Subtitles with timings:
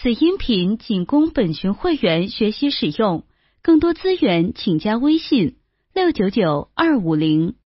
[0.00, 3.24] 此音频仅供本群会员学习使用，
[3.62, 5.56] 更多资源请加微信
[5.92, 7.56] 六九九二五零。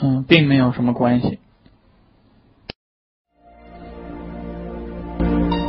[0.00, 1.40] 嗯，并没有什么关系。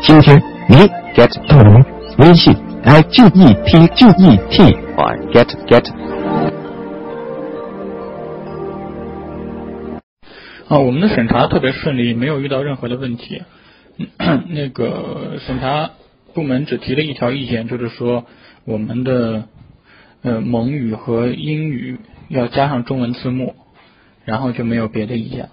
[0.04, 0.40] 今天
[0.70, 0.76] 你
[1.16, 1.84] get 到了吗？
[2.20, 4.72] 微信 i g e t g e t y
[5.34, 5.92] get get。
[10.68, 13.42] 啊，我们的审查特别顺利，没有遇到任何的问题。
[14.48, 15.92] 那个审查
[16.34, 18.26] 部门只提了一条意见，就是说
[18.64, 19.50] 我们的
[20.22, 21.98] 呃蒙语和英语
[22.30, 23.56] 要加上中文字幕，
[24.24, 25.50] 然后就没有别的意见。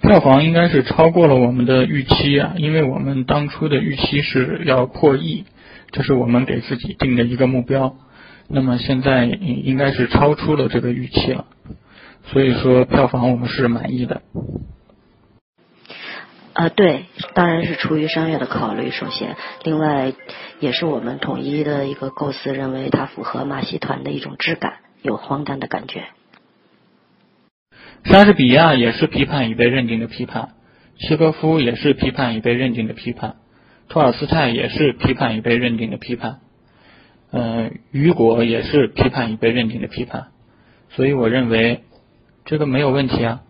[0.00, 5.44] 票房应该是超过了我们的预期啊，因为我们当初的预期是要破亿，
[5.90, 7.96] 这是我们给自己定的一个目标。
[8.48, 11.46] 那么现在应该是超出了这个预期了。
[12.32, 14.22] 所以说票房我们是满意的。
[16.52, 20.12] 啊，对，当然是出于商业的考虑，首先，另外
[20.58, 26.04] 也是我们统一的一个构思，认为它符合马戏团的一种质感，有荒诞的感觉。
[28.04, 30.50] 莎士比亚也是批判已被认定的批判，
[30.98, 33.36] 契诃夫也是批判已被认定的批判，
[33.88, 36.40] 托尔斯泰也是批判已被认定的批判，
[37.30, 40.26] 呃，雨果也是批判已被认定的批判，
[40.90, 41.84] 所以我认为。
[42.48, 43.42] 这个没有问题啊。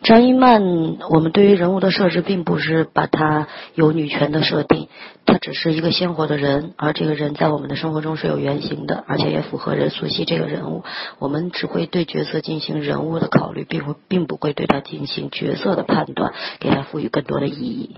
[0.00, 0.62] 张一曼，
[1.10, 4.86] 我们对于人物的设置并不是把她有女权的设定，
[5.26, 10.84] 她只是一个鲜活的人，而这个人在我们的生活中是有原型的，而且也符合任素汐这个人物。
[11.18, 17.96] 我们只会对角色进行人物的考虑，并不并不会对他进行角色的判断，给他赋予更多的意义。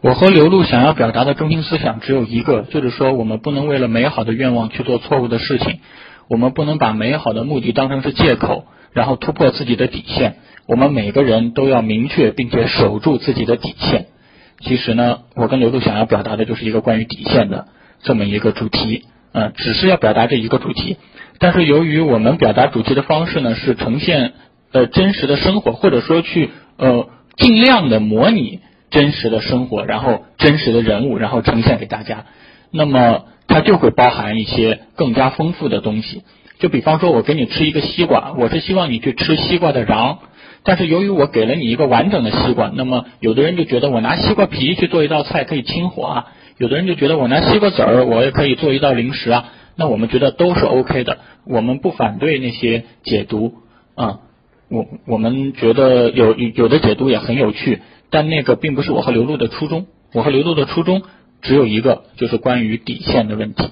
[0.00, 5.78] 我和刘露想要表达的中心思想只有一个，就是说我们不能为了美好的愿望去做错误的事情。
[6.28, 10.36] 我们不能把美好的目的当成是借口，然后突破自己的底线。
[10.66, 14.06] 我们每个人都要明确并且守住自己的底线。
[14.60, 17.66] 其实呢，我跟刘璐想要表达的就是一个关于底线的
[18.02, 20.96] 这么一个主题，嗯，只是要表达这一个主题。
[21.38, 24.32] 但是由于我们表达主题的方式呢，是呈现
[24.72, 28.60] 呃真实的生活，或者说去呃尽量的模拟
[28.90, 32.24] 真实的生活，然后真实的人物，然后呈现给大家。
[32.70, 33.26] 那么。
[33.46, 36.22] 它就会包含一些更加丰富的东西，
[36.58, 40.18] 就比方说，我给你吃一个西瓜，我是希望你去吃西瓜的瓤，
[40.62, 53.54] 但是由于我给了你一个完整的西瓜，那么有的人就觉得我拿西瓜皮去做一道菜可以清火啊，有的人就觉得我拿西瓜籽儿我也可以做一道零食啊，那我们觉得都是 OK 的，我们不反对那些解读
[53.94, 54.20] 啊，
[54.70, 61.02] 我我们觉得有有的解读也很有趣，但那个并不是我和刘露的初衷，我和刘露的初衷。
[61.44, 63.70] 只有一个，就是关于底线的问题。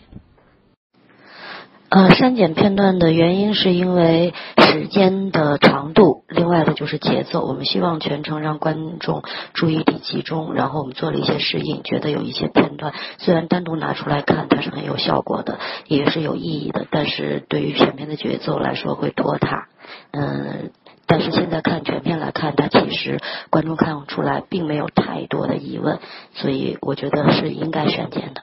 [1.89, 7.45] 呃，删减片段的原因是因为时间的长度，另外的就是节奏。
[7.45, 9.23] 我们希望全程让观众
[9.53, 19.69] 注意力集中，然后我们做了一些适应，觉得有一些片段虽然单独拿出来看它是很有效果的，也是有意义的，但是对于全片的节奏来说会拖沓。
[20.13, 20.71] 嗯。
[21.13, 25.99] 但是现在看全片来看，它其实观众看出来并没有太多的疑问，
[26.33, 28.41] 所以我觉得是应该删减的。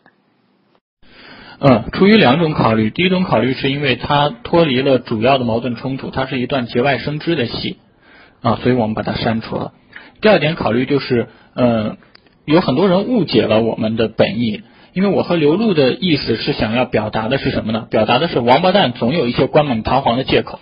[1.59, 7.79] 嗯，出于两种考虑，第一种考虑是因为它脱离了主要的矛盾冲突，它是一段节外生枝的戏
[8.43, 9.71] 啊，所以我们把它删除了。
[10.21, 11.97] 第二点考虑就是，嗯，
[12.45, 14.61] 有很多人误解了我们的本意，
[14.93, 17.87] 因为我和刘露的意思是想要表达的是什么呢？
[17.89, 20.59] 表达的是王八蛋总有一些冠冕堂皇的借口。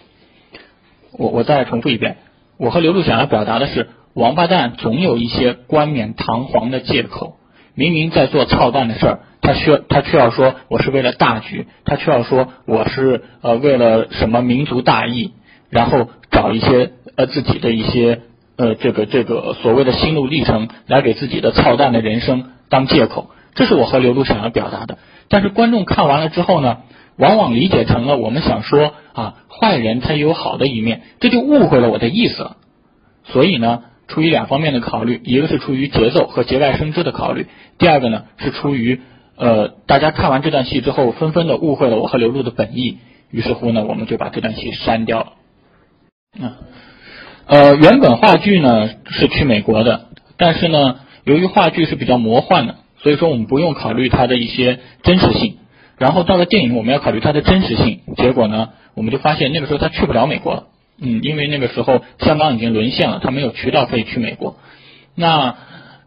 [1.11, 2.17] 我我再重复一遍，
[2.57, 7.35] 我和刘璐想要表达的是，王八蛋总有一些冠冕堂皇的借口，
[7.75, 15.33] 明明在做操蛋的事儿，他需要他却要说我是为了大局，他却要说我是呃为了什么民族大义，
[15.69, 18.21] 然后找一些呃自己的一些
[18.57, 24.97] 呃这个这个所谓的心路历程来给自己的操蛋的人生当借口，这是我和刘璐想要表达的。
[25.29, 26.77] 但是观众看完了之后呢？
[27.17, 32.57] 往往理解成了我们想说啊，坏人他也有好的一面，这就误会了我的意思了。
[33.25, 37.47] 所以呢，出于两方面的考虑，一个是出于节奏和节外生枝的考虑，
[37.77, 39.01] 第二个呢是出于
[39.35, 42.99] 呃大家看完这段戏之后，纷纷的误会了我和刘露的本意，
[43.31, 45.33] 于是乎呢，我们就把这段戏删掉了。
[46.39, 46.53] 嗯，
[47.47, 55.57] 呃，原本话剧呢是去美国的，但是呢，由于话剧是比较魔幻的，所以说我们不用考虑它的一些真实性。
[55.97, 58.01] 然后到了电影，我们要考虑它的真实性。
[58.15, 60.63] 结果呢，我们就发现那个时候他去不了美国了，
[61.01, 64.57] 嗯，因为那个时候香港已经沦陷了，他没有渠道可以去美国。
[65.15, 65.55] 那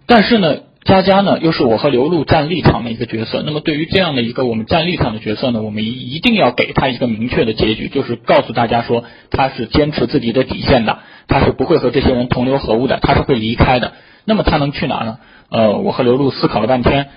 [0.07, 3.43] 但是呢，佳佳呢，又是我和刘露站立场的一个角色。
[3.45, 13.93] 那么对于这样的一个我们站立场的角色呢，我们一一定要给他一个明确的结局，就是告诉大家说他是坚持自己的底线的，他是不会和这些人同流合污的，他是会离开的。
[14.25, 15.19] 那么他能去哪呢？
[15.51, 17.09] 呃，我和刘露思考了半天，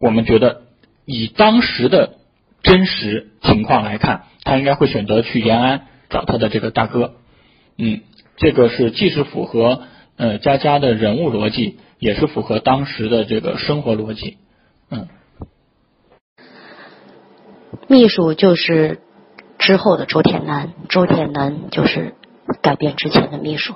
[0.00, 0.62] 我们觉得
[1.10, 2.16] 以当时的
[2.62, 7.14] 真实情况来看，他应该会选择去延安找他的这个大哥。
[7.78, 8.02] 嗯，
[8.36, 9.84] 这个是既是符合
[10.18, 14.36] 呃佳佳的人物逻辑，也是符合当时的这个生活逻辑。
[14.90, 15.08] 嗯，
[17.88, 19.00] 秘书就是
[19.58, 22.16] 之后的周铁男，周铁男就是
[22.60, 23.74] 改变之前的秘书。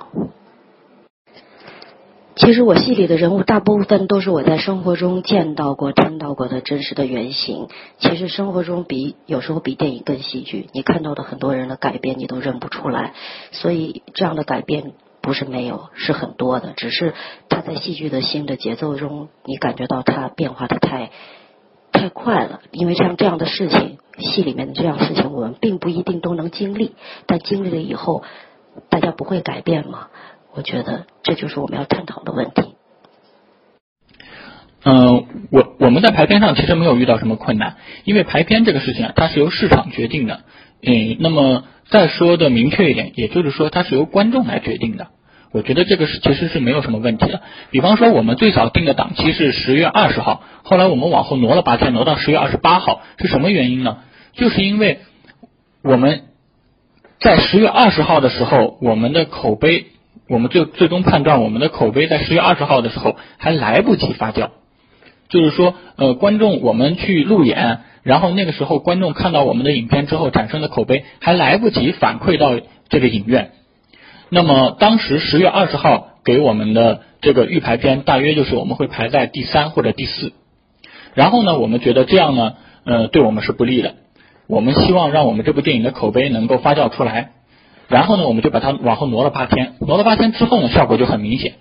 [2.35, 7.67] 其实我戏里的人物大部分都是我在生活中见到过、听到过的真实的原型。
[7.99, 13.13] 其实生活中比有时候比电影更戏剧，你看到的很多人的改变你都认不出来。
[13.51, 16.73] 所以这样的改变不是没有，是很多的。
[16.75, 17.13] 只是
[17.49, 21.11] 他在戏剧的新的节奏中，你感觉到他变化的太
[21.91, 22.61] 太快了。
[22.71, 26.95] 因为像这样的事情，戏里面的这样事情，我们并不一定都能经历。
[27.27, 28.23] 但经历了以后，
[28.89, 30.07] 大家不会改变吗？
[30.55, 32.75] 我觉得这就是我们要探讨的问题。
[34.85, 40.41] 嗯，我我们在排片上其实没有遇到什么困难，因为排片这个事情啊，它是由市场决定的。
[40.81, 45.07] 嗯，那么再说的明确一点，也就是说它是由观众来决定的。
[45.53, 47.41] 我觉得这个是其实是没有什么问题的。
[47.71, 53.99] 比方说，我们最早定的档期是十月二十号，后来我们往后挪了八天，挪到十月二十八号，是什么原因呢？
[54.33, 54.99] 就是因为
[55.81, 56.23] 我们
[57.21, 59.85] 在十月二十号的时候，我们的口碑。
[60.33, 64.49] 我们最最终判断，我们的口碑在十月二十号的时候还来不及发酵，
[65.29, 72.59] 就是说，呃，观众我们去路演，然后那个时候观众看到我们的影片之后产生的口碑还来不及反馈到
[72.89, 73.51] 这个影院。
[74.29, 80.33] 那么当时十月二十号给我们的这个预排片，大约就是我们会排在第三或者第四。
[81.13, 82.53] 然后呢，我们觉得这样呢，
[82.85, 83.93] 呃，对我们是不利的。
[84.47, 87.33] 我们希望让我们这部电影的口碑能够发酵出来。
[87.87, 91.53] 然后呢，我们就把它往后挪了八天，挪了八天之后呢，效果就很明显。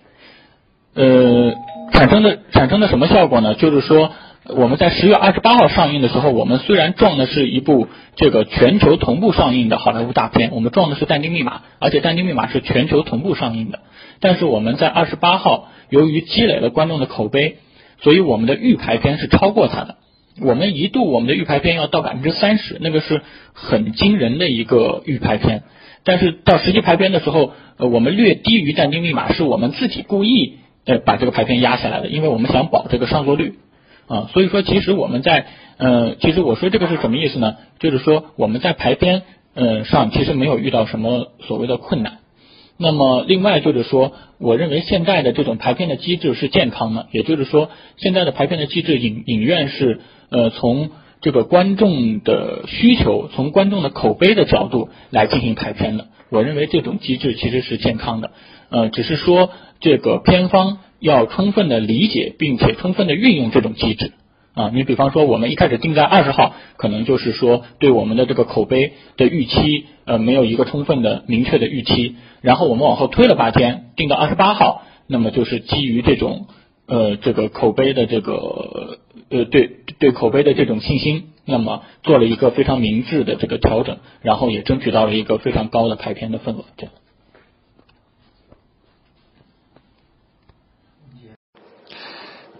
[0.94, 1.54] 呃，
[1.92, 3.54] 产生的产生的什么效果呢？
[3.54, 4.10] 就是说，
[4.48, 13.78] 我们在十月二十八号上映的时候，我们虽然撞的是一部这个全球同步上映的好莱坞大片，我们撞的是《但丁密码》，而且《但丁密码》是全球同步上映的。
[14.20, 17.56] 但是我们在二十八号，由于积累了观众的口碑，
[18.02, 19.96] 所以我们的预排片是超过它的。
[20.40, 23.22] 我们一度我们的预排片要到百分之三十，那个是
[23.54, 25.62] 很惊人的一个预排片。
[26.04, 30.54] 但是到实际排片的时候，呃，我们略低于但丁密码，是我们自己故意
[30.84, 33.54] 呃把这个排片压下来的，因为我们想保这个上座率
[34.08, 34.28] 啊。
[34.32, 35.46] 所以说，其实我们在
[35.76, 37.54] 呃，其实我说这个是什么意思呢？
[37.78, 39.22] 就是说我们在排片
[39.54, 42.18] 呃上其实没有遇到什么所谓的困难。
[42.78, 50.00] 那么另外就是说，我认为现在的这种排片的机制是健康的，也就是说现在的排片的机制，影影院是
[50.30, 50.90] 呃从。
[51.22, 58.32] 这个观众的需求，从观众的口碑的角度来进行排片的，我认为这种机制其实是健康的。
[58.70, 64.12] 呃，只是说这个片方要充分的理解，并且充分的运用这种机制。
[64.54, 72.16] 啊，你比方说我们一开始定在二十号，可能就是说对我们的这个口碑的预期，呃，没有一个充分的明确的预期。
[72.40, 76.48] 然后我们往后推了八天，定到二十八号，那么就是基于这种。
[76.84, 78.98] 呃，这个口碑的这个
[79.30, 86.64] 呃，对对口碑的这种信心，那么做了一个非常明智的这个调整，然后也争取到了一个非常高的排片的份额。
[86.76, 86.92] 这样。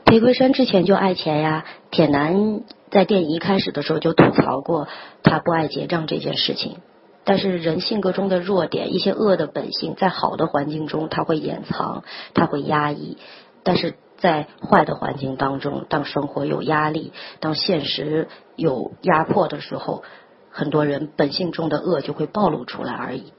[0.05, 4.87] 裴魁山之前就爱钱呀，铁男在电影一开始的时候就吐槽过
[5.25, 6.77] 他不爱结账这件事情。
[7.25, 12.05] 但是人性格中的弱点，一些恶的本性，在好的环境中他会掩藏，
[12.35, 13.19] 他会压抑，
[13.65, 13.97] 但是。
[14.23, 20.05] 在坏的环境当中，当生活有压力，当现实有压迫的时候，
[20.49, 23.33] 很多人本性中的恶就会暴露出来而已。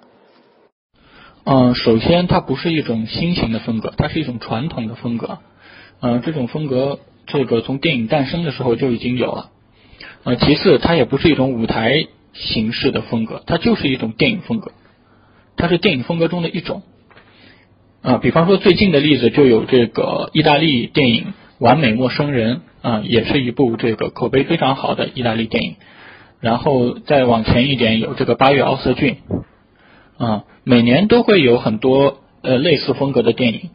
[1.45, 5.39] 嗯，首先它不是一种新型的风格，它是一种传统的风格。
[6.01, 9.51] 嗯，这种风格，这个从电影诞生的时候就已经有了。
[10.25, 14.73] 呃，其次，它也不是一种舞台形式的风格，它就是一种电影风格，
[15.55, 16.81] 它是电影风格中的一种。
[18.03, 21.23] 啊，比方说最近的例子就有这个意大利电影
[21.57, 22.57] 《完美陌生人》
[22.87, 25.75] 啊，也是一部这个口碑非常好的意大利电影。
[26.41, 29.15] 然后再往前一点有这个《八月奥瑟郡》
[30.25, 33.69] 啊，每年都会有很多呃类似风格的电影。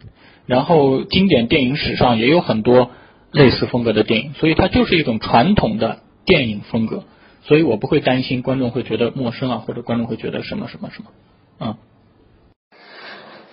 [0.44, 2.90] 然后经典电影史上也有很多
[3.32, 7.04] 类似风格的电影，所以它就是一种传统的电影风格。
[7.44, 11.78] 所以我不会担心观众会觉得陌生啊，或者观众会觉得什么什么什么啊。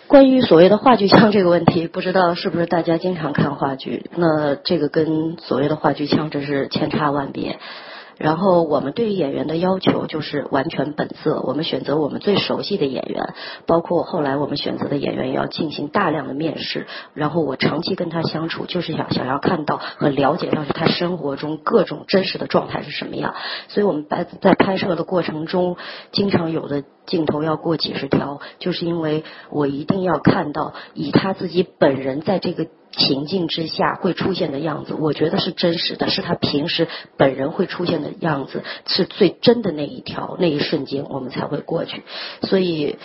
[0.08, 4.10] 关于所谓的话剧腔这个问题，不知道是不是大家经常看话剧？
[4.16, 7.58] 那这个跟所谓的话剧腔真是千差万别。
[8.18, 13.34] 然后我们对于演员的要求就是完全本色，我们选择我们最熟悉的演员，
[13.66, 16.88] 包括后来我们选择的演员也要进行大量的面试。
[17.14, 23.36] 然后我长期跟他相处，就是想想要看到和了解到他生活中各种真实的状态是什么样。
[23.68, 25.76] 所以我们在在拍摄的过程中，
[26.12, 32.68] 经常有的镜头要过几十条，就是因为我一定要看到以他自己本人在这个。
[32.98, 36.88] 情境之下会出现的样子，我觉得是真实的，是他平时
[37.18, 42.04] 本人会出现的样子，是最真的那一条那一瞬间，我们才会过去。
[42.42, 42.98] 所以，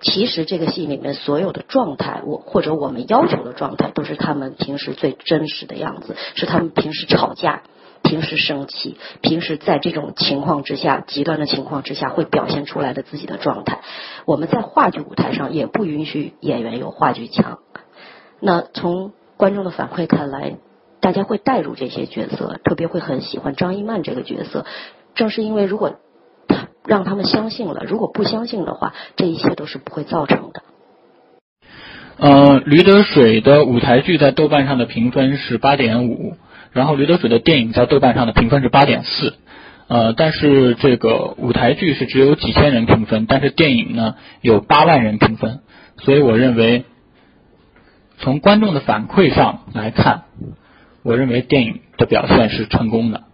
[0.00, 7.62] 其实这个戏里面所有的状态，我或者我们要求的状态，都是他们平时最真实的样子，是他们平时吵架、
[8.02, 13.80] 平时生气、平时在这种情况之下、极端的情况之下会表现出来的自己的状态。
[14.26, 17.58] 我们在话剧舞台上也不允许演员有话剧腔。
[18.40, 20.56] 那从观众的反馈看来，
[21.00, 24.64] 大家会带入这些角色，特别会很喜欢张一曼这个角色。
[25.14, 25.96] 正是因为如果
[26.48, 30.62] 他让他们相信了，如果不相信的话，这一切都是不会造成的。
[32.16, 36.36] 呃，驴得水的舞台剧在豆瓣上的评分是八点五，
[36.72, 39.34] 然后驴得水的电影在豆瓣上的评分是八点四。
[39.88, 45.60] 呃，但是这个舞台剧是只有几千人评分，但是电影呢有八万人评分，
[45.98, 46.84] 所以我认为。
[48.24, 50.22] 从观众的反馈上来看，
[51.02, 53.24] 我认为电影的表现是成功的。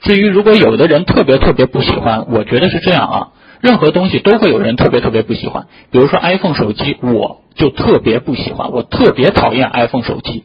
[0.00, 3.28] 至于如果有的人特别特别不喜欢，我觉得是这样啊，
[3.60, 5.66] 任何东西都会有人特别特别不喜欢。
[5.90, 10.44] 比如说 iPhone 手机，我就特别不喜欢，我特别讨厌 iPhone 手机。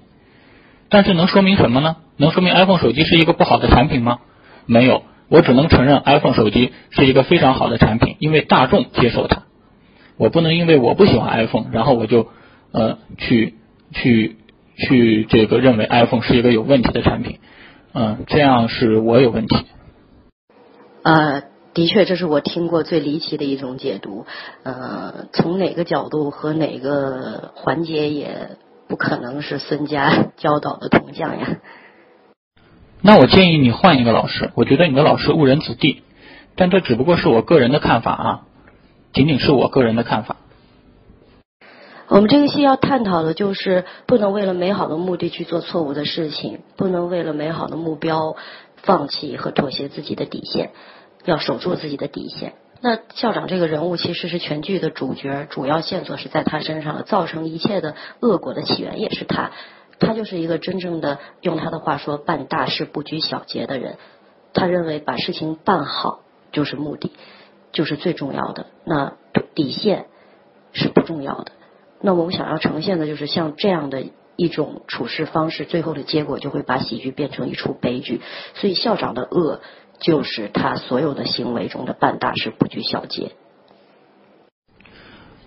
[0.89, 1.95] 但是能说明什么呢？
[2.17, 4.19] 能说明 iPhone 手机是一个不好的产品吗？
[4.65, 9.43] 没有，我只能承认 iPhone 手机是一个非常好的产品，因为大众接受它。
[10.17, 12.27] 我不能因为我不喜欢 iPhone，然后我就
[12.71, 13.55] 呃去
[13.91, 14.37] 去
[14.75, 17.39] 去这个认为 iPhone 是一个有问题的产品，
[17.93, 19.65] 嗯，这样是我有问题。
[21.03, 21.43] 呃，
[21.73, 24.25] 的确，这是我听过最离奇的一种解读。
[24.63, 28.51] 呃，从哪个角度和哪个环节也
[28.87, 31.57] 不可能是孙家教导的铜匠呀。
[33.01, 36.03] 那我建议你换一个老师，我觉得你的老师误人子弟，
[36.55, 38.41] 但这只不过是我个人的看法啊。
[39.13, 40.37] 仅仅是我个人的看法。
[42.07, 48.35] 我们这个戏要探讨的就是，不能为了美好的目的去做错误的事情，不能为了美好的目标
[48.77, 50.71] 放弃和妥协自己的底线，
[51.25, 52.53] 要守住自己的底线。
[52.81, 59.51] 那校长这个人物其实是全剧的主角，主要线索是在他身上的，造成一切的恶果的起源也是他。
[59.99, 63.95] 他就是一个真正的，用他的话说，办大事不拘小节的人。
[64.53, 66.19] 他认为把事情办好
[66.51, 67.13] 就是目的。
[67.73, 69.13] 就是最重要的，那
[69.55, 70.05] 底线
[70.71, 71.51] 是不重要的。
[72.01, 78.21] 那我们想要呈现的就是像这样的一种处事方式，最后的结果就会把喜剧变成一出悲剧。
[78.55, 79.61] 所以校长的恶
[79.99, 83.31] 就是他所有的行为中的办大事不拘小节。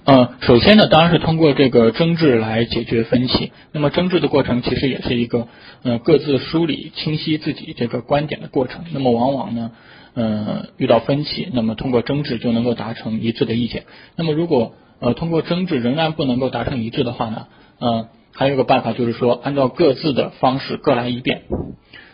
[0.04, 3.52] 呃，首先呢，当然是通过这个争执来解决分歧。
[3.72, 5.48] 那么争执的过程其实也是一个
[5.82, 8.84] 呃各自梳理清晰自己这个观点的过程。
[8.92, 9.72] 那么往往呢。
[10.18, 13.84] 嗯，遇到分歧，那么通过争执就能够达成一致的意见。
[14.16, 21.42] 那么如果呃通过争执仍然不能够达成一致的话呢，嗯，还有一个办法就是说，按照各自的方式各来一遍，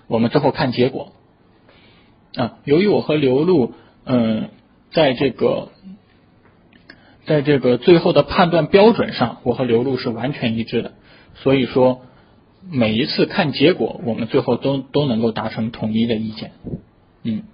[0.09, 1.13] 我们最后看结果。
[2.35, 3.73] 啊，由于我和刘露，
[4.05, 4.49] 嗯，
[4.91, 5.69] 在这个
[7.25, 10.93] 在这个最后的判断标准上，我和刘露是完全一致的，
[11.37, 12.01] 所以说
[12.69, 16.51] 每一次看结果，我们最后都都能够达成统一的意见。
[17.23, 17.45] 嗯。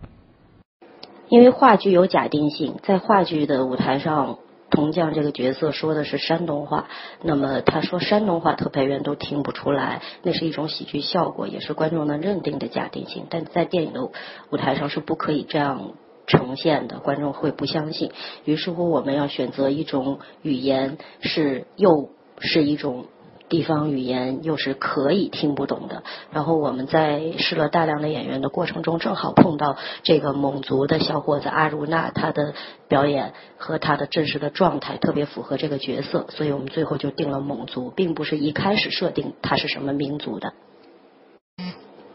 [1.29, 4.39] 因为话剧有假定性，在话剧的舞台上，
[4.71, 6.89] 铜匠这个角色说的是山东话，
[7.23, 13.27] 那么他说山东话，特派员都听不出来，那是一种喜剧效果，也是观众能认定的假定性。
[13.29, 14.11] 但在电影的
[14.51, 15.93] 舞台上是不可以这样
[16.27, 18.11] 呈现的，观众会不相信。
[18.45, 23.07] 于是乎，我们要选择一种语言，是又是一种。
[23.49, 26.03] 地方语言又是可以听不懂的，
[26.33, 32.55] 然后我们在试了大量的演员的过程中，正好碰到这个蒙族的小伙子阿如那，他的
[32.89, 40.53] 表演和他的真实的状态特别符合这个角色，所以我们最后就定了蒙族，并不是一开始设定他是什么民族的。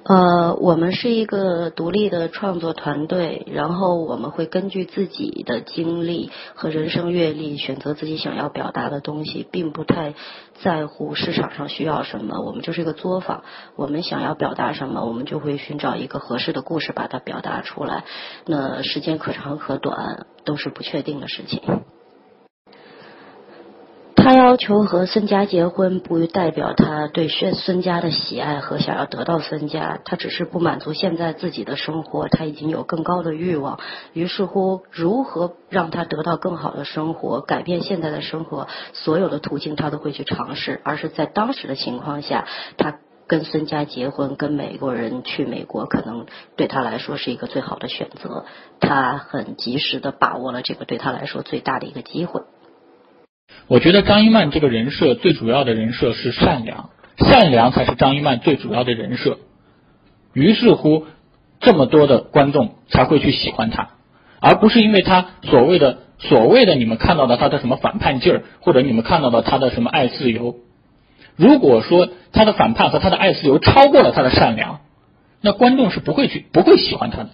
[0.05, 10.13] 呃，我们是一个独立的创作团队，然后我们会根据自己的经历和人生阅历选择自己想要表达的东西，并不太
[10.62, 12.41] 在乎市场上需要什么。
[12.41, 13.43] 我们就是一个作坊，
[13.77, 18.03] 我们想要表达什么，我们就会寻找一个合适的故事把它表达出来。
[18.45, 21.62] 那时间可长可短，都是不确定的事情。
[24.24, 33.82] 他要求和孙家结婚，不代表他对孙孙家的喜爱和想要得到孙家，他只是不满足现在自己的生活，他已经有更高的欲望。
[34.13, 40.80] 于是乎，如何让他得到更好的生活，改变现在的生活，所有的途径他都会去尝试。
[40.86, 48.46] 而是在当时的情况下，他跟孙家结婚，跟美国人去美国，可能对他来说是一个最好的选择。
[48.80, 52.44] 他很及时的把握了这个对他来说最大的一个机会。
[53.67, 59.38] 我觉得张一曼这个人设最主要的人设是善良，善良才是张一曼最主要的人设。
[60.33, 61.05] 于是乎，
[61.60, 63.89] 这么多的观众才会去喜欢他，
[64.41, 70.55] 而不是因为他所谓的所谓的你们看到的他的什么反叛劲儿，或者你们看到的他的什么爱自由。
[71.36, 74.81] 如果说他的反叛和他的爱自由超过了他的善良，
[75.41, 77.29] 那观众是不会去不会喜欢他的，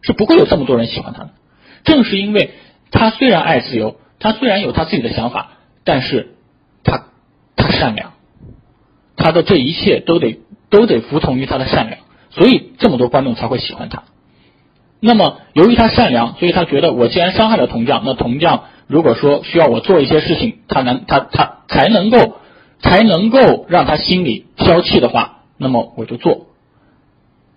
[0.00, 1.30] 是不会有这么多人喜欢他的。
[1.84, 2.50] 正是因为
[2.90, 5.50] 他虽然爱自由，他虽然有他自己的想法。
[5.86, 6.34] 但是，
[6.84, 7.04] 他
[7.56, 8.12] 他善良，
[9.16, 12.00] 他的这一切都得都得服从于他的善良，
[12.30, 14.02] 所以这么多观众才会喜欢他。
[14.98, 22.34] 那么，由于他善良，所以他觉得我既然伤害了铜匠，那铜匠如果说需要我做一些事情，他能他他才能够
[22.80, 26.46] 才能够让他心里消气的话，那么我就做。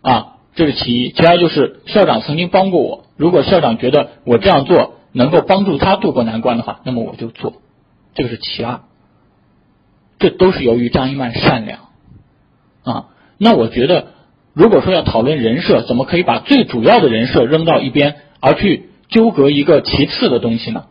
[0.02, 7.54] 啊，这是其一，其二就是校长曾经帮过我，如果校长觉得我这样做能够帮助他渡过难关的话，那么我就做。
[8.20, 8.82] 这个是其二，
[10.20, 11.88] 这都是由于张一曼善良
[12.84, 13.06] 啊。
[13.38, 14.08] 那我觉得，
[14.52, 20.88] 如果说要讨论人设，怎么可以把最主要的人设扔到一边，而去纠葛一个其次的东西呢？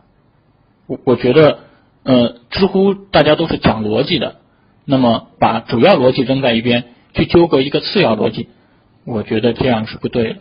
[0.87, 1.59] 我我觉得，
[2.01, 4.37] 呃，知乎大家都是讲逻辑的，
[4.85, 8.49] 那么把主要逻辑扔在一边，去纠葛一个次要逻辑，
[9.05, 10.39] 我觉得这样是不对的。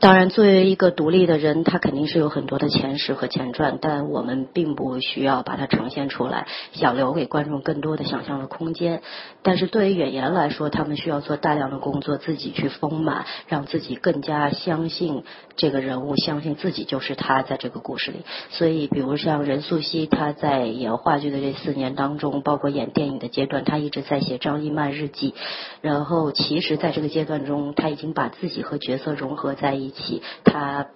[0.00, 9.02] 当然，作为一个独立的人，他肯定是有很多的前世和前传，但我们并不需要把它呈现出来，想留给观众更多的想象的空间。
[9.42, 15.24] 但是对于演员来说，他们需要做大量的工作，自己去丰满，让自己更加相信
[15.58, 18.22] 这个人物，相信自己就是他在这个故事里。
[18.48, 25.34] 所以，比如像任素汐，她在演话剧的这四年当中，包括演电影的阶段，她一直在写张一曼日记。
[25.82, 29.92] 然后，其实在这个阶段中，她已经把自己和角色融合在一。
[29.98, 30.86] 起，他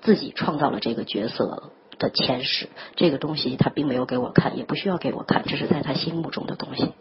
[0.00, 6.92] 自己创造了这个角色的前世，这个东西他并没有给我看，也不需要给我看，这是在他心目中的东西。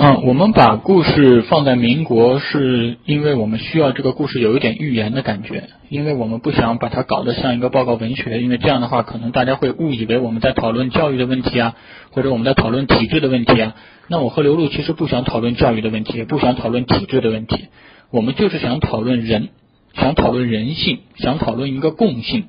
[0.00, 11.74] 嗯，我们把故事放在民国，是因为我们需要这个故事有一点寓言的感觉，因为我们不想把它搞得像一个报告文学，因为这样的话，可能大家会误以为我们在讨论教育的问题啊，
[12.12, 13.74] 或者我们在讨论体制的问题啊。
[14.06, 17.66] 那我和刘露其实不想讨论教育的问题，也不想讨论体制的问题。
[18.12, 19.48] 我们就是想讨论人，
[19.94, 22.44] 想讨论人性，想讨论一个共性，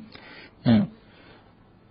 [0.64, 0.90] 嗯，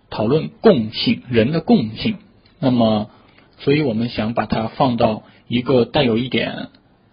[0.09, 2.15] 讨论共性，人的共性。
[2.61, 3.09] 那么，
[3.57, 6.69] 所以我们想把它放到一个带有一点，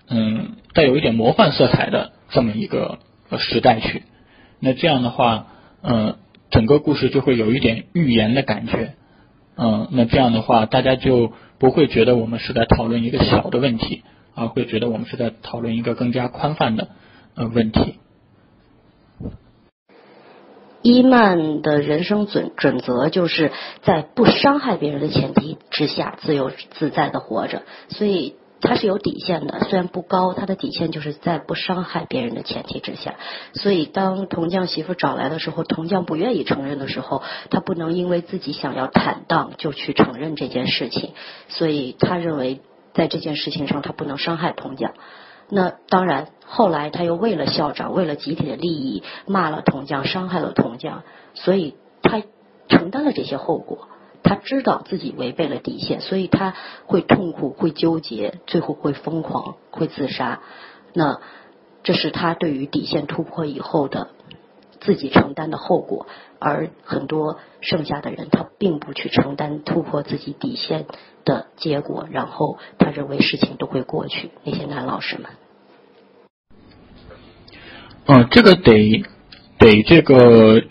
[0.09, 3.01] 嗯，带有一点魔幻色彩的这么一个
[3.37, 4.05] 时代去。
[4.61, 5.49] 那这样的话，
[5.83, 6.17] 嗯，
[6.51, 8.95] 整个故事就会有一点寓言的感觉，
[9.57, 14.05] 嗯，那这样的话，大家就不会觉得我们是在讨论一个小的问题。
[14.37, 16.89] 啊，会觉得我们是在讨论一个更加宽泛的
[17.37, 17.95] 呃问题。
[20.87, 23.51] 伊曼的人生准准则就是
[23.83, 33.17] 在不伤害别人的前提之下，自由自在的活着，所以他是有底线的，虽然不高，他的底线就是在不伤害别人的前提之下。
[33.55, 37.21] 所以当铜匠媳妇找来的时候，铜匠不愿意承认的时候，
[37.51, 41.15] 他不能因为自己想要坦荡就去承认这件事情，
[41.49, 42.61] 所以他认为。
[42.95, 44.95] 在这件事情上，他不能伤害铜匠。
[45.49, 51.03] 那当然，后来他又为了校长，为了集体的利益，骂了铜匠，伤害了铜匠，
[51.35, 52.23] 所以他
[52.69, 53.89] 承担了这些后果。
[54.23, 56.55] 他知道自己违背了底线，所以他
[56.87, 60.41] 会痛苦，会纠结，最后会疯狂，会自杀。
[60.93, 61.21] 那
[61.85, 64.09] 这是他对于底线突破以后的
[64.87, 66.07] 自己承担的后果。
[66.39, 70.87] 而很多剩下的人，他并不去承担突破自己底线
[71.25, 74.31] 的结果，然后他认为事情都会过去。
[74.45, 75.31] 那些男老师们，
[78.07, 79.03] 嗯，这个得
[79.59, 80.63] 得这个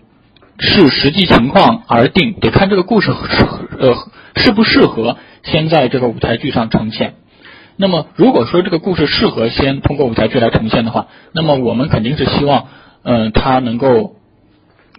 [0.60, 3.96] 视实际情况而定，得看这个故事呃
[4.36, 7.16] 适不适合先在这个舞台剧上呈现。
[7.78, 12.68] 那么，如果说这个故事适合先通过舞台剧来呈现的话，那么我们肯定是希望，
[13.06, 14.16] 嗯，他能够。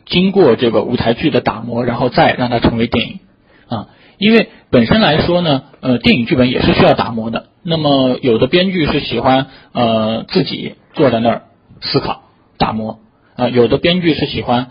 [0.08, 3.18] 经过这个舞台剧的打磨，然后再让它成为电影
[3.66, 3.88] 啊，
[4.18, 7.46] 因为本身来说呢，呃，电影剧本也是需要打磨的。
[7.64, 11.42] 那么有的编剧是喜欢呃自己坐在那儿
[11.80, 12.22] 思考
[12.56, 13.00] 打磨
[13.34, 14.70] 啊，有的编剧是喜欢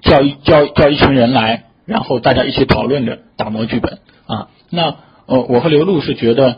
[0.00, 4.48] 叫一叫叫一群人来，然后大家一起讨论着打磨剧本啊。
[4.70, 6.56] 那呃，我和刘璐是觉得，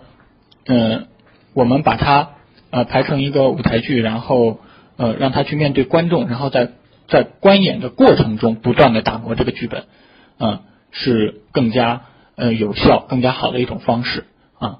[0.66, 1.08] 嗯，
[1.54, 2.30] 我们把它
[2.70, 4.60] 呃排成一个舞台剧，然后
[5.00, 6.72] 呃让他去面对观众，然后在
[7.08, 9.84] 在观演的过程中不断的打磨这个剧本，
[10.38, 10.60] 嗯，
[10.90, 12.02] 是更加
[12.36, 14.26] 呃有效、更加好的一种方式
[14.58, 14.78] 啊。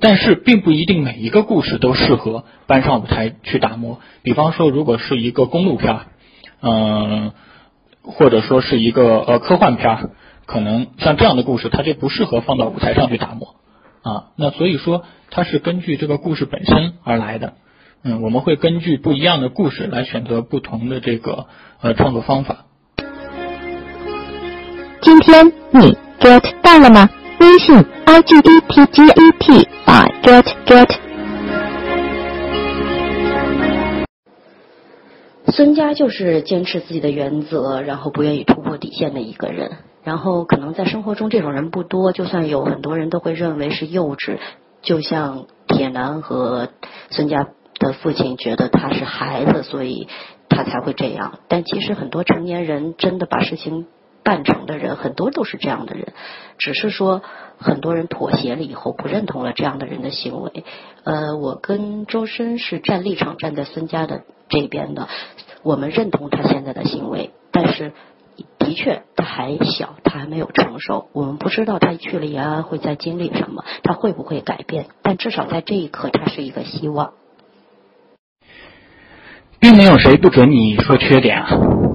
[0.00, 4.00] 但是并不一定每一个故事都适合搬上舞台去打磨。
[4.22, 5.98] 比方说，如果是一个公路片，
[6.60, 7.32] 嗯，
[8.02, 10.10] 或者说是一个呃科幻片，
[10.44, 13.56] 可能像这样的故事，它就不适合放到舞台上去打磨
[14.02, 14.28] 啊。
[14.36, 17.54] 那所以说，它是根据这个故事本身而来的。
[18.06, 21.46] 嗯，我们会根据不一样的故事来选择不同的这个
[21.80, 22.66] 呃创作方法。
[25.00, 27.08] 今天你 get 到了吗？
[27.40, 30.98] 微信 i g e t g e t 啊 get get。
[35.46, 39.78] 孙家就是坚持自己的原则，然后不愿意突破底线的一个人。
[40.02, 44.36] 然后可能在生活中这种人不多，就算有很多人都会认为是幼稚。
[44.82, 46.68] 就像铁男和
[47.08, 47.48] 孙佳
[47.84, 50.08] 的父亲觉得他是孩子，所以
[50.48, 51.38] 他才会这样。
[51.48, 53.86] 但其实很多成年人真的把事情。
[54.26, 56.14] 办成的人很多都是这样的人，
[56.56, 57.20] 只是说
[57.58, 60.64] 很多人妥协了以后不认同了这样的人的行为。
[61.04, 65.08] 呃，我跟周深是站立场站在孙家的这边的，
[65.62, 67.92] 我们认同他现在的行为，但是
[68.58, 74.86] 的确他还小，他还没有成熟，我们不知道他去了延安会在经历什么，他会不会改变？
[75.02, 77.12] 但至少在这一刻，他是一个希望。
[79.64, 81.48] 并没有谁不准你说缺点啊，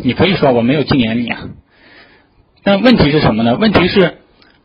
[0.03, 1.41] 你可以说我没有禁言你啊。
[2.63, 3.57] 但问题是什么呢？
[3.57, 4.15] 问题是，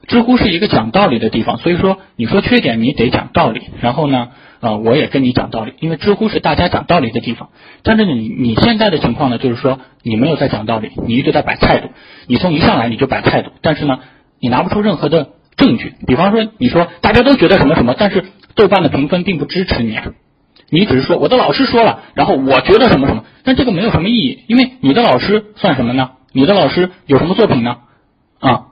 [0.08, 4.28] 知乎是一个讲道理的地方，所以说你说缺点你得讲道理，然后呢，
[4.60, 7.50] 呃，我也跟你讲道理，因为知乎是大家讲道理的地方。
[7.82, 11.90] 但是你你现在的情况呢，就是说你没有在讲道理，你一直在摆态度，
[12.26, 13.98] 你从一上来你就摆态度，但是呢，
[14.40, 15.92] 你拿不出任何的证据。
[16.06, 20.06] 比方说，你说大家都觉得什么什么，但是豆瓣的评分并不支持你啊，
[20.70, 26.12] 你只是说我的老师说了，然后我觉得什么什么，但这个没有什么意义，因为你的老师算什么呢？
[26.32, 27.76] 你的老师有什么作品呢？
[28.40, 28.66] 啊，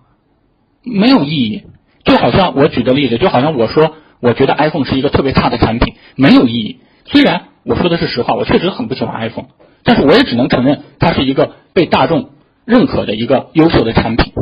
[0.83, 1.65] 没有意义。
[2.05, 6.81] 就好像我举的例子，就好像我说，我觉得 iPhone 是一个特别差的产品，没有意义。
[7.05, 9.47] 虽然我说的是实话，我确实很不喜欢 iPhone，
[9.85, 12.31] 但是我也只能承认它是一个被大众
[12.65, 14.33] 认可的一个优秀的产品，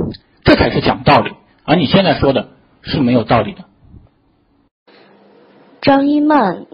[0.44, 1.32] 这才是讲道理。
[1.64, 2.48] 而你现在说的
[2.80, 3.64] 是没有道理的。
[5.82, 6.64] 张一曼。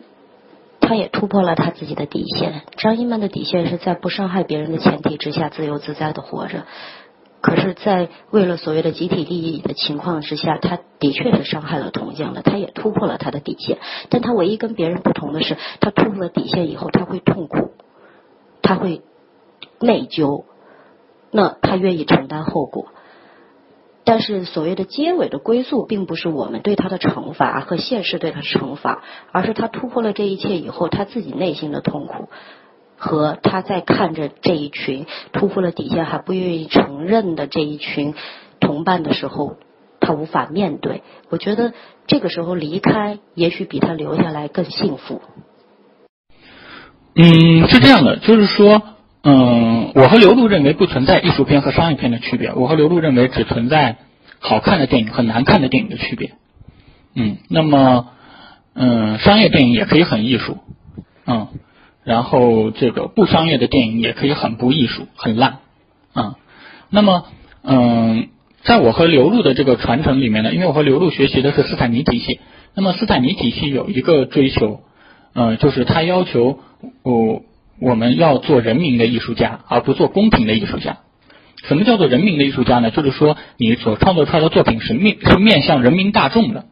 [0.86, 2.62] 他也突破了他自己的底线。
[2.76, 6.62] 张一曼的底线是在不伤害别人的前提之下自由自在的活着。
[7.40, 13.78] 可是，在为了所谓的集体利益的情况之下，他的确是伤害了铜匠的，他也突破了他的底线。
[14.10, 17.72] 但他唯一跟别人不同的是，他突破了底线以后，他会痛苦，
[18.62, 19.02] 他会
[19.80, 20.44] 内疚，
[21.32, 22.86] 那他愿意承担后果。
[24.06, 32.28] 但是所谓的结尾的归宿，并不是我们对他的惩罚和现实对他的惩罚，而是他突破了这一切以后，他自己内心的痛苦，
[32.96, 38.14] 和他在看着这一群突破了底线还不愿意承认的这一群
[38.60, 39.56] 同伴的时候，
[39.98, 41.02] 他无法面对。
[41.28, 41.72] 我觉得
[42.06, 45.20] 这个时候离开，也许比他留下来更幸福。
[47.16, 48.82] 嗯，是这样的，就是说。
[49.22, 52.52] 嗯，我和刘璐认为不存在艺术片和商业片的区别。
[52.52, 53.96] 我和刘璐认为只存在
[54.38, 56.32] 好看的电影和难看的电影的区别。
[57.16, 58.08] 嗯，那么，
[58.74, 60.58] 嗯，商业电影也可以很艺术，
[61.26, 61.48] 嗯，
[62.04, 65.58] 然后这个不商业的电影也可以很不艺术、很烂，
[66.12, 66.36] 啊，
[66.88, 67.24] 那么，
[67.64, 68.28] 嗯，
[68.62, 72.38] 在我和刘璐的这个传承里面呢，因为我和刘璐学习的是斯坦尼体系，
[72.74, 74.82] 那么斯坦尼体系有一个追求，
[75.32, 76.60] 呃，就是他要求
[77.02, 77.42] 我。
[77.80, 80.98] 我们要做人民的艺术家，而不做公平的艺术家。
[81.64, 82.90] 什么叫做人民的艺术家呢？
[82.90, 86.64] 就是说，你所创作出来的作品是面是面向人民大众的。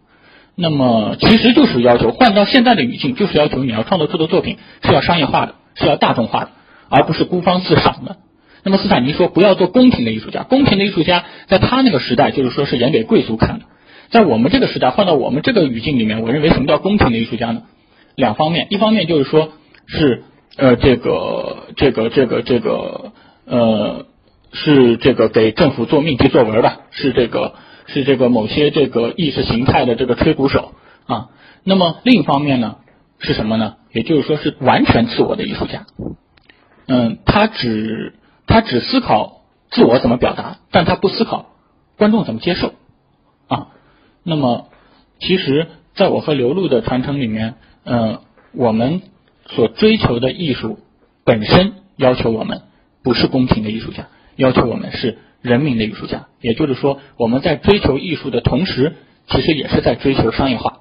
[0.57, 6.51] 那么，其实就是要求换到现在的语境，就是要求你要创作出的作品是要商业化的，是要大众化的，
[6.89, 8.17] 而不是孤芳自赏的。
[8.63, 10.45] 那么，斯坦尼说不要做公平的艺术家。
[10.45, 13.65] 公平的艺术家在他那个时代，就是说是演给贵族看的。
[14.11, 17.63] 在我们这个时代，换到我们这个语境里面，我认为什么叫公平的艺术家呢？
[18.15, 19.51] 两方面，一方面就是说
[19.87, 20.25] 是。
[20.57, 23.13] 呃，这个，这个，这个，这个，
[23.45, 24.07] 呃，
[24.53, 27.55] 是这个给政府做命题作文的，是这个，
[27.87, 30.75] 是这个某些这个意识形态的这个吹鼓手
[31.07, 31.31] 啊。
[31.65, 32.77] 那么另一方面呢，
[33.19, 33.75] 是什么呢？
[33.93, 35.87] 也就是说是完全自我的艺术家。
[36.87, 38.15] 嗯，他只
[38.47, 39.41] 他只思考
[39.73, 41.47] 自我怎么表达，但他不思考
[41.99, 42.75] 观众怎么接受
[43.49, 43.69] 啊。
[44.23, 44.69] 那么
[45.19, 48.21] 其实，在我和刘璐的传承里面，嗯，
[48.53, 49.03] 我们。
[49.55, 50.79] 所追求的艺术
[51.25, 52.63] 本身要求我们
[53.03, 56.27] 不是公平的艺术家，要求我们是人民的艺术家。
[56.41, 58.95] 也就是说，我们在追求艺术的同时，
[59.29, 60.81] 其实也是在追求商业化。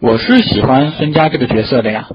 [0.00, 2.08] 我是喜欢孙佳这个角色的呀，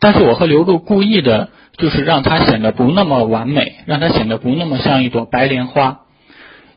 [0.00, 6.00] 但是我和刘露故意的就是让他显得不那么完美，让他显得不那么像一朵白莲花。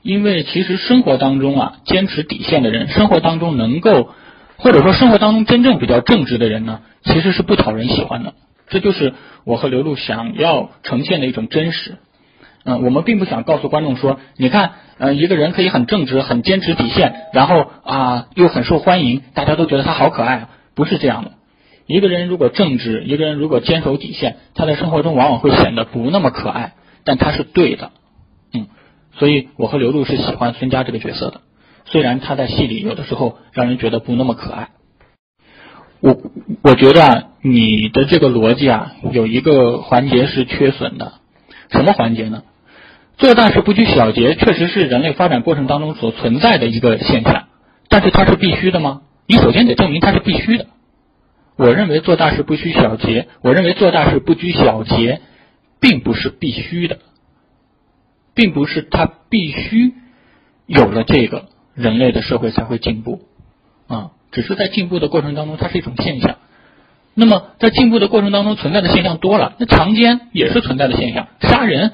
[0.03, 4.09] 因为其实生活当中啊，坚持底线的人，生活当中能够，
[4.62, 8.36] 或者说生活当中真正比较正直的人呢，其实是不讨人喜欢的。
[8.69, 11.97] 这就是我和刘露想要呈现的一种真实。
[12.63, 21.32] 嗯，我们并不想告诉观众说，你看，嗯，一个人可以很正直、很坚持底线，然后啊又很受欢迎，大家都觉得他好可爱，不是这样的。
[21.88, 27.89] 一个人如果正直，一个人如果坚守底线，他在生活中往往会显得不那么可爱，但他是对的。
[28.54, 28.67] 嗯，
[29.15, 31.41] 所以我和刘露是喜欢孙佳这个角色的，
[31.85, 34.69] 虽然他在戏里有的时候让人觉得不那么可爱。
[35.99, 36.17] 我
[36.63, 41.13] 我觉得，你的这个逻辑啊，有一个环节是缺损的，
[41.69, 42.43] 什么环节呢？
[43.17, 47.47] 做大事不拘小节，确实是人类发展过程当中所存在的一个现象，
[47.87, 49.01] 但是它是必须的吗？
[49.27, 50.65] 你首先得证明它是必须的。
[51.55, 55.21] 我认为做大事不拘小节，我认为做大事不拘小节，
[55.79, 56.97] 并不是必须的，
[58.33, 59.93] 并不是他必须
[60.65, 63.21] 有了这个，人类的社会才会进步
[63.88, 66.38] 啊，只是在进步的过程当中，它是一种现象。
[67.13, 71.93] 那么在进步的过程当中存在的现象多了，那强奸也是存在的现象，杀人。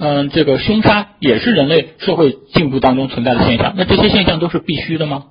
[0.00, 3.74] 嗯，这个凶杀也是人类社会进步当中存在的现象。
[3.76, 5.24] 那这些现象都是必须的吗？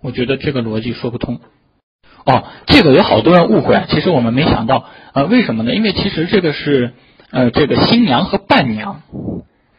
[0.00, 1.40] 我觉得这个逻辑说不通。
[2.24, 3.84] 哦，这个有好多人误会啊。
[3.90, 5.74] 其实我们没想到，呃，为什么呢？
[5.74, 6.94] 因为其实这个是
[7.30, 9.02] 呃，这个新娘和伴娘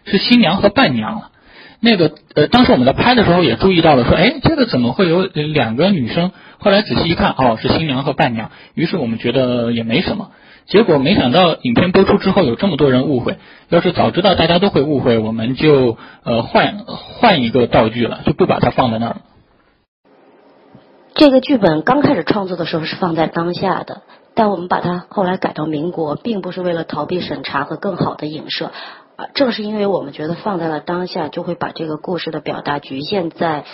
[0.05, 1.32] 是新娘和伴娘了。
[1.81, 6.31] 那个呃，当时我们在拍的时候也注意到了，说，哎，这个怎么会有两个女生？
[6.57, 8.51] 后来仔细一看，哦，是新娘和伴娘。
[8.73, 10.31] 于是我们觉得也没什么。
[10.65, 13.37] 结果没想到影片播出之后有这么多人误会。
[13.69, 19.21] 要是早知道大家都会误会，我们就呃换换一个道具了，就不把它放在那儿了。
[21.15, 24.01] 这个剧本刚开始创作的时候是放在当下的，
[24.35, 28.71] 但我们把它后来改到民国，并不是为了逃避审查和更好的影射
[29.19, 33.65] 啊，正是因为我们觉得放在了当下，就会把这个故事的表达局限在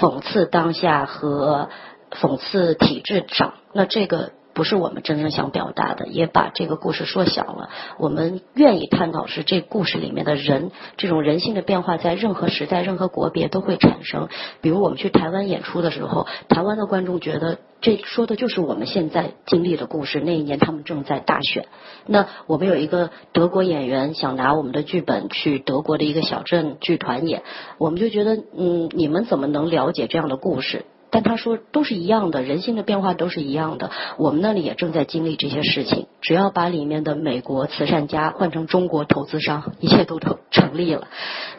[0.00, 1.68] 讽刺当下和
[2.10, 3.52] 讽刺体制上。
[3.74, 4.32] 那这个。
[4.56, 7.68] 不是我们真正想表达的，也把这个故事缩小了。
[7.98, 14.28] 我们愿意探讨是这故事里面的人，这种人性的变化，在任何时代、任何国别都会产生。
[14.62, 20.20] 比如我们去台湾演出的时候，台湾的观众觉得这说的就是我们现在经历的故事。
[20.20, 21.66] 那一年他们正在大选，
[22.06, 27.42] 那我们有一个德国演员想拿我们的剧本去德国的一个小镇剧团演，
[27.76, 30.86] 我们就觉得，嗯，你们怎么能了解这样的故事？
[31.10, 33.90] 但他说都是一样的，人性的变化都是一样的。
[34.18, 36.06] 我们那里也正在经历这些事情。
[36.20, 41.06] 只要把里面的美国慈善家换成中国投资商，一切都都成立了。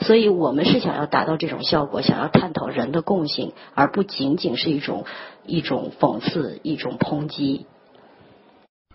[0.01, 5.05] 所以我们是想要达到这种效果，想要探讨人的共性，而不仅仅是一种
[5.45, 7.65] 一种讽刺、一种抨击。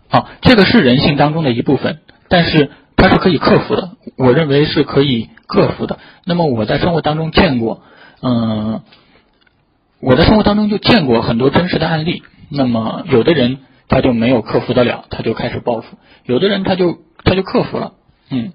[0.09, 3.93] 好，这个是人性当中的一部分，但是它是可以克服的。
[4.19, 5.99] 我认为是可以克服的。
[6.27, 7.81] 那么我在生活当中见过，
[8.21, 8.83] 嗯。
[10.03, 12.25] 我在生活当中就见过很多真实的案例。
[12.51, 17.93] 那么，有的人他就没有克服得了，他就开始报复；有的人他就他就克服了。
[18.29, 18.53] 嗯。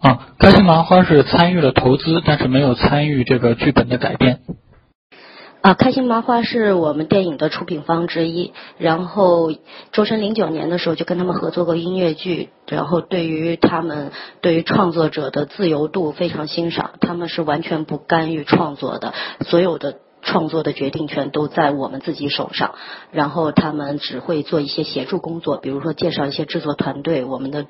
[0.00, 4.40] 啊，开心麻花是参与了投资，但是没有参与这个剧本的改编。
[5.66, 8.52] 啊，开心麻花是我们电影的出品方之一。
[8.78, 9.50] 然后，
[9.90, 12.50] 周深零九年的时候就跟他们合作过音乐剧。
[12.68, 22.76] 然后，对于他们对于创作者的自由度非常欣赏，他们是完全不干预创作的，所有的创作的决定权都在我们自己手上。
[23.10, 27.24] 然后，他们只会做一些协助工作，比如说介绍一些制作团队。
[27.24, 27.66] 我们的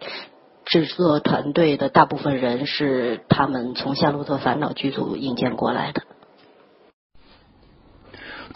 [0.66, 6.02] 制作团队的大部分人是他们从《夏洛特烦恼》剧组引荐过来的。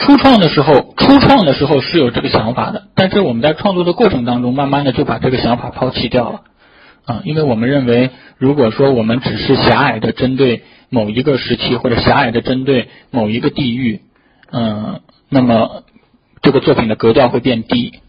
[0.00, 6.40] 初创的时候，初创的时候是有这个想法的，但是我们在创作的过程当中，慢慢的就把这个想法抛弃掉了，
[7.04, 14.00] 啊，因为我们认为，如果说我们只是狭隘的针对某一个时期，或者狭隘的针对某一个地域，
[14.50, 15.82] 嗯，那么
[16.40, 18.00] 这个作品的格调会变低。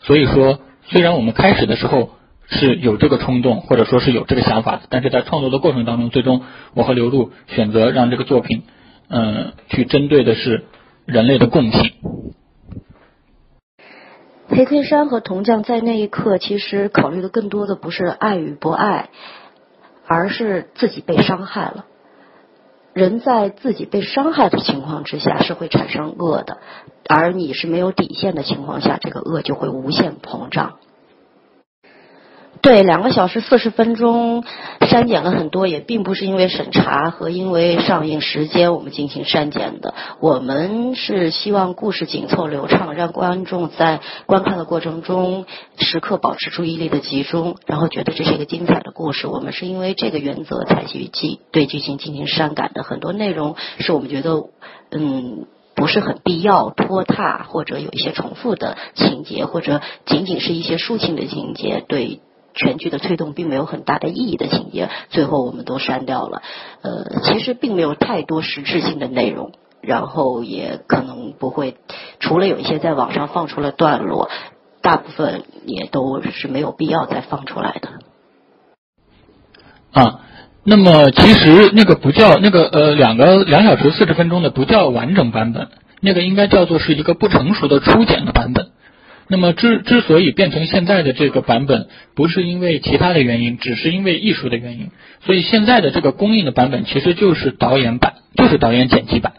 [0.00, 2.10] 所以说，虽然我们开始的时候
[2.48, 6.42] 是有这个冲动，或者说是有这个想法的，但是在创作的过程当中，最终
[6.74, 8.64] 我和刘璐选择让这个作品，
[9.08, 10.64] 嗯，去针对的是。
[11.08, 11.94] 人类的共性。
[14.46, 19.08] 裴魁山和铜匠在那一刻，其实考虑的更多的不是爱与不爱，
[20.06, 21.86] 而是自己被伤害了。
[22.92, 26.58] 人在自己被伤害的情况之下，是会产生恶的；
[27.08, 30.74] 而你是没有底线的情况下，这个恶就会无限膨胀。
[32.60, 34.44] 对，两个小时四十分钟，
[34.80, 39.94] 删减了很多，也并不是因为审查和因为上映时间我们进行删减的。
[40.20, 45.46] 我们是希望故事紧凑流畅，让观众在观看的过程中
[45.78, 49.26] 时刻保持注意力的集中，然后觉得这是一个精彩的故事。
[49.26, 54.44] 我们是因为这个原则才去剧对剧情进行删改的，很多内容是我们觉得
[54.90, 55.46] 嗯。
[55.78, 62.18] 不是很必要拖沓，或者有一些重复的情节，或者仅仅是一些抒情的情节，对
[62.54, 66.42] 全剧的推动并没有很大的意义的情节，最后我们都删掉了。
[66.82, 71.76] 呃，其实并没有太多实质性的内容，然后也可能不会，
[72.20, 74.28] 除了有一些在网上放出了段落，
[74.82, 77.88] 大部分也都是没有必要再放出来的。
[79.92, 80.20] 啊。
[80.64, 85.68] 那么其实那个不叫那个呃两个两小时四十分钟的不叫完整版本，
[86.02, 88.66] 那个应该叫做是一个不成熟的初剪的版本。
[89.28, 94.90] 那么之之所以变成现在的这个版本，不是因为其他的原因，只是因为艺术的原因。
[95.24, 99.34] 所以现在的这个公映的版本其实就是导演版，就是导演剪辑版，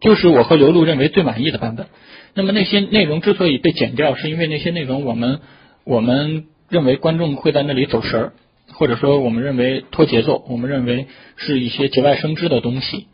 [0.00, 1.86] 就是我和刘璐认为最满意的版本。
[2.34, 5.40] 那么那些内容之所以被剪掉，是因为那些内容我们
[5.84, 8.32] 我们认为观众会在那里走神儿。
[8.72, 13.06] 或者说，我们认为拖节奏，我们认为是一些节外生枝的东西，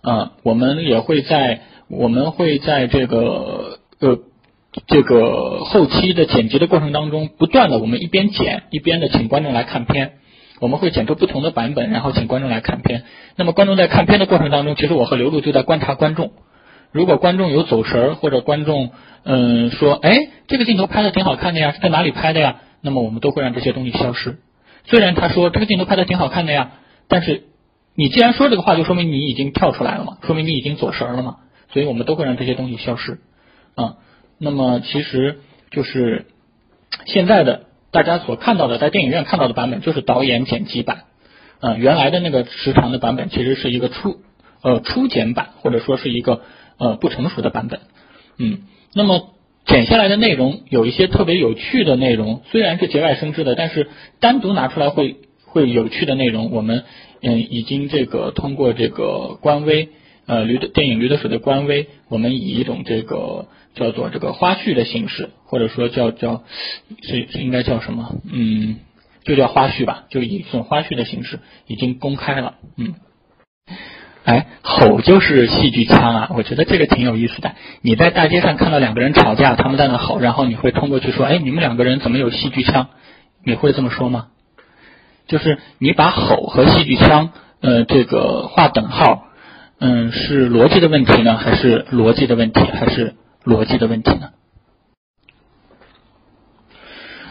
[0.00, 4.20] 啊，我们也会在我们会在这个呃
[4.86, 10.12] 这个后期的剪辑的过程当中，不断的我们一边剪一边的请观众来看片，
[10.60, 13.04] 我们会剪出不同的版本，然后请观众来看片。
[13.36, 16.32] 那么观众在看片的过程当中，其实我和刘璐就在观察观众，
[16.90, 18.92] 如果观众有走神儿，或者观众
[19.24, 22.56] 嗯说，哎，这个镜头拍的挺好看的呀，是在哪里拍的呀？
[22.80, 24.38] 那么我们都会让这些东西消失。
[24.86, 26.72] 虽然他说这个镜头拍的挺好看的呀，
[27.08, 27.44] 但是
[27.94, 31.36] 你既然说这个话，就说明你已经跳出来了嘛，说明你已经走神儿了嘛，
[31.74, 33.18] 所以我们都会让这些东西消失
[33.74, 33.96] 啊。
[34.42, 35.38] 那么其实
[35.70, 36.26] 就是
[37.06, 41.04] 现在的大家所看到的，在电影院看到的版本就是导演剪辑版
[41.60, 44.20] 啊，原来的那个时长的版本其实是一个初
[44.62, 46.42] 呃初剪版，或者说是一个
[46.78, 47.80] 呃不成熟的版本，
[48.38, 49.30] 嗯，那么。
[49.64, 56.82] 剪下来的内容有一些特别有趣的内容，虽然是节外生枝的，但是单独拿出来会会有趣的内容，我们
[57.22, 59.90] 嗯已经这个通过这个官微
[60.26, 66.42] 呃驴的电影驴得水的官微，我们以一种这个叫做这个花絮的形式，或者说叫叫
[67.02, 68.76] 是是应该叫什么嗯
[69.24, 72.94] 就叫花絮吧，就以一种花絮的形式已经公开了嗯。
[74.24, 76.30] 哎，吼就是戏剧腔啊！
[76.36, 77.56] 我觉得这个挺有意思的。
[77.80, 82.90] 你在大街上看到两个人吵架，他们在那吼，然后你会通过去说：“哎，你们两个人怎么有戏剧腔？”
[83.44, 84.28] 你会这么说吗？
[85.26, 89.24] 就是你把吼和戏剧腔，呃，这个划等号，
[89.84, 94.30] 嗯，是逻辑的问题呢，还是逻辑的问题，还是逻辑的问题呢？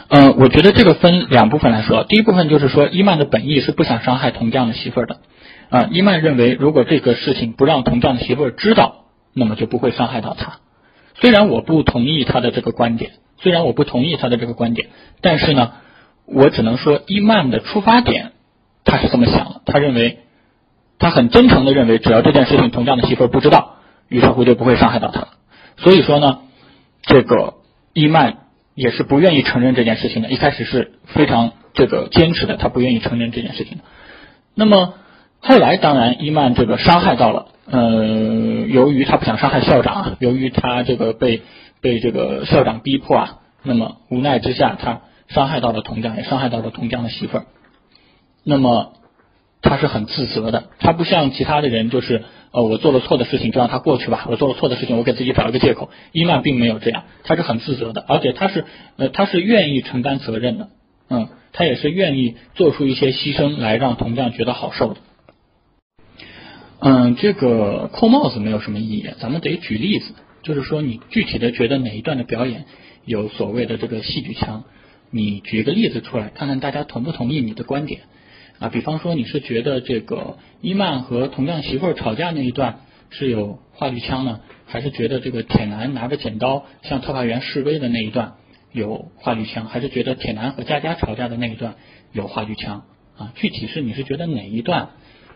[0.09, 2.03] 嗯，我觉得这个分两部分来说。
[2.03, 5.21] 第一部分就是说，伊曼的本意是不想伤害铜匠的媳妇儿的。
[5.69, 10.57] 啊，伊曼认为，如果这个事情不让铜匠的媳妇儿知道，那么就不会伤害到他。
[11.15, 14.89] 虽然我不同意他的这个观点，虽然我不同意他的这个观点，
[15.21, 15.71] 但是呢，
[16.25, 18.33] 我只能说，伊曼的出发点
[18.83, 19.61] 他是这么想的。
[19.65, 20.17] 他认为，
[21.01, 23.75] 他很真诚的认为，只要这件事情铜匠的媳妇儿不知道，
[24.07, 25.27] 于是乎就不会伤害到他。
[25.75, 26.39] 所以说呢，
[27.01, 27.55] 这个
[27.93, 28.37] 伊曼
[28.75, 30.29] 也是不愿意承认这件事情的。
[30.29, 33.83] 一开始是非常这个坚持的，他不愿意承认这件事情的。
[34.55, 34.93] 那么。
[35.43, 41.41] 后来当然伊曼这个伤害到了，呃，由于他不想伤害校长，由于他这个被
[41.81, 47.45] 被这个校长逼迫啊，那么无奈之下他伤害到了铜匠，也伤害到了铜匠的媳妇儿。
[48.43, 48.93] 那么
[49.61, 55.89] 他是很自责的，他不像其他的人，就是呃我做了错的事情就让他过去吧，我做了错的事情我给自己找一个借口。
[56.11, 58.65] 伊曼并没有这样，他是很自责的，而且他是
[58.97, 60.69] 呃他是愿意承担责任的，
[61.09, 64.99] 嗯，他也是愿意做出一些牺牲来让铜匠觉得好受的。
[66.79, 72.65] 嗯，这个扣帽子没有什么意义，咱们得举例子，就是说你具体的觉得哪一段的表演
[73.05, 74.63] 有所谓的这个戏剧腔，
[75.11, 78.01] 你举个例子出来，看看大家同不同意你的观点
[78.61, 78.69] 啊？
[78.69, 88.35] 比方说你是觉得这个伊曼和铜匠媳妇吵架那一段是有话剧腔呢，还是觉得这个铁男拿着剪刀向特派员示威的那一段
[88.71, 91.75] 有话剧腔，还是觉得铁男和佳佳吵架的那一段
[92.13, 92.83] 有话剧腔
[93.17, 93.33] 啊？
[93.35, 94.91] 具体是你是觉得哪一段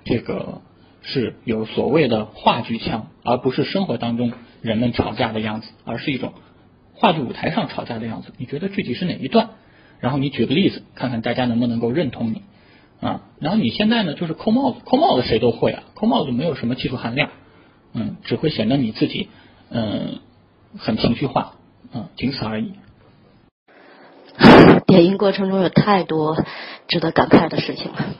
[0.05, 0.61] 这个？
[1.07, 6.33] 是有所谓的话剧腔，而不是生活当中人们吵架的样子，而是一种
[6.95, 8.33] 话剧舞台上吵架的样子。
[8.39, 9.51] 你觉得具体是哪一段？
[9.99, 12.41] 然后你举个例子，看看大家能不能够认同你
[13.05, 13.21] 啊？
[13.39, 17.29] 然后你现在呢，就是扣帽子，扣帽子谁都会啊，扣帽子没有什么技术含量，
[17.93, 19.29] 嗯，只会显得你自己
[19.69, 20.19] 嗯
[20.77, 21.53] 很情绪化，
[21.93, 22.73] 嗯，仅此而已。
[24.87, 26.43] 点映过程中有太多
[26.87, 28.15] 值得感慨的事情了，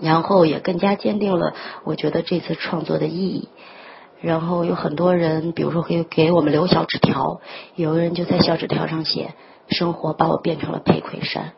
[0.00, 3.48] 然后也更加坚定了我觉得这次创作的意义。
[4.22, 7.40] 然后有很多人，比如说给给我们留小纸条，
[7.74, 9.34] 有人就在小纸条上写
[9.70, 11.52] “生活把我变成了裴魁山”，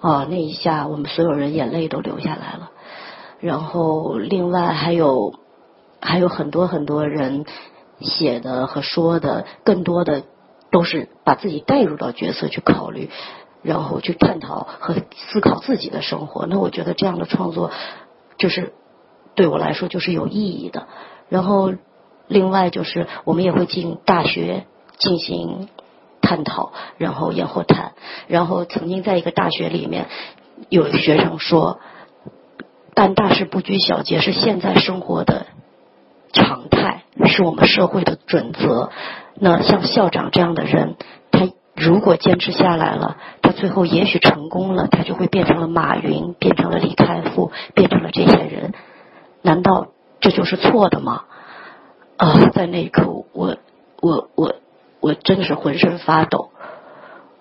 [0.00, 2.70] 啊，那一下我们所有人眼泪都流下来了。
[3.40, 5.34] 然后另外还有
[6.00, 7.44] 还有很多很多人
[8.00, 10.22] 写的和说的，更多的
[10.70, 13.10] 都是把自己带入到角色去考虑，
[13.62, 16.46] 然后去探讨和思考自己的生活。
[16.46, 17.70] 那我觉得这样的创作
[18.36, 18.72] 就是
[19.34, 20.86] 对我来说就是有意义的。
[21.28, 21.72] 然后，
[22.26, 24.64] 另外就是我们也会进大学
[24.96, 25.68] 进行
[26.20, 27.92] 探讨，然后演或谈。
[28.26, 30.06] 然后曾经在一个大学里面，
[30.68, 31.80] 有学生说，
[32.94, 35.46] 办大事不拘小节是现在生活的
[36.32, 38.90] 常态，是我们社会的准则。
[39.34, 40.96] 那像校长这样的人，
[41.30, 48.74] 他如果坚持下来了，他最后也许成功了，他就会变成了马云，变成了李开复，变成了这些人。
[49.42, 49.88] 难道？
[50.20, 51.26] 这就是错的吗？
[52.16, 53.56] 啊，在那一刻，我
[54.00, 54.56] 我我
[55.00, 56.50] 我真的是浑身发抖。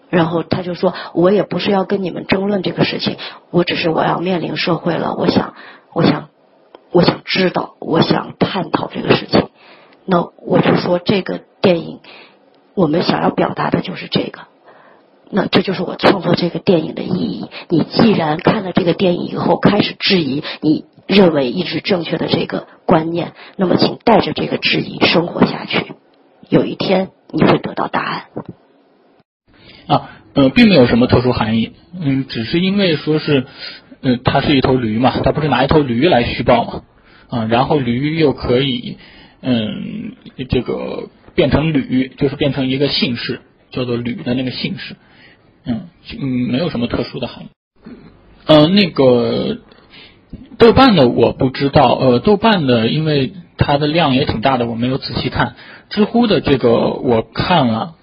[0.09, 3.17] 然后他就说：“我也不是要跟你们争论这个事情，
[3.51, 5.53] 我只是我要面临社会了，我想，
[5.93, 6.29] 我想，
[6.91, 9.49] 我想知道，我想探讨这个事情。”
[10.05, 11.99] 那我就说，这个电影
[12.73, 14.41] 我们想要表达的就是这个。
[15.29, 17.49] 那这就是我创作这个电影的意义。
[17.67, 20.85] 你既然看了这个电影以后开始质疑你。
[21.07, 25.93] 认为一直正确的这个观念，那么请带着这个质疑生活下去，
[26.49, 28.23] 有一天你会得到答案。
[29.87, 33.45] 啊，呃，并没有什么特殊含义，嗯，只是因为说是，
[34.01, 36.81] 呃，它是一头驴嘛，它不是拿一头驴来虚报嘛，
[37.29, 38.97] 啊，然后驴又可以，
[39.41, 40.13] 嗯，
[40.49, 43.39] 这个变成吕，就是变成一个姓氏，
[43.71, 44.95] 叫做吕的那个姓氏，
[45.65, 45.87] 嗯
[46.19, 47.47] 嗯，没有什么特殊的含义，
[48.45, 49.59] 呃，那个。
[50.57, 55.55] 豆瓣的我不知道，呃，豆瓣的因为它的量也挺大的，我没有仔细看。
[55.89, 57.95] 知乎的这个我看了，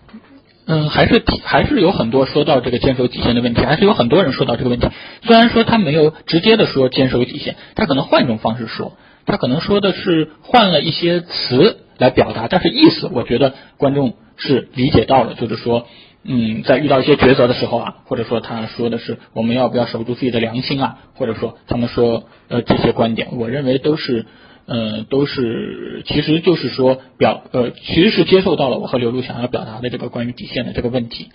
[0.66, 4.88] 嗯，还是还是有很多说到这个坚守底线的问题，还是有很多人说到这个问题。
[5.22, 8.92] 虽然说他没有直接的说坚守底线，他可能换一种方式说，
[9.26, 15.86] 他可能说的是换了一些词来表达，但是意思我觉得观众是理解到了，就是说。
[16.26, 24.24] 嗯，在遇到一些抉择的时候啊，或者说他说的是我们要不要守住自己的良心啊，或者说他们说呃这些观点，我认为都是
[24.66, 31.28] 呃都是其实就是说表呃其实是接受到了我和刘璐想要表达的这个关于底线的这个问题。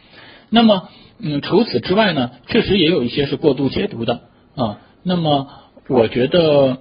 [0.50, 4.22] 那么嗯除此之外呢，确实也有一些是过度解读的
[4.56, 4.80] 啊。
[5.04, 5.48] 那么
[5.88, 6.78] 我觉得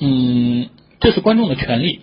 [0.00, 0.68] 嗯
[1.00, 2.00] 这是观众的权利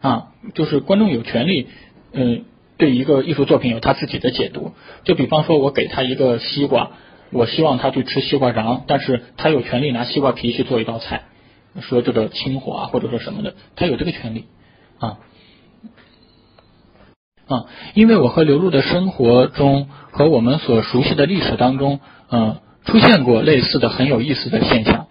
[0.00, 1.66] 啊，就是观众有权利
[2.12, 2.44] 嗯。
[2.78, 4.70] 对一个艺术作品有他自己的解读，
[5.02, 6.92] 就比方说，我给他一个西瓜，
[7.32, 11.24] 我希望他去吃西瓜瓤，但是他有权利拿西瓜皮去做一道菜，
[11.80, 14.46] 说这个清火啊，或者说什么的，他有这个权利
[14.98, 15.18] 啊
[17.46, 22.00] 啊，因为我和刘璐的生活中和我们所熟悉的历史当中，
[22.30, 25.06] 嗯，出现过类似的很有意思的现象，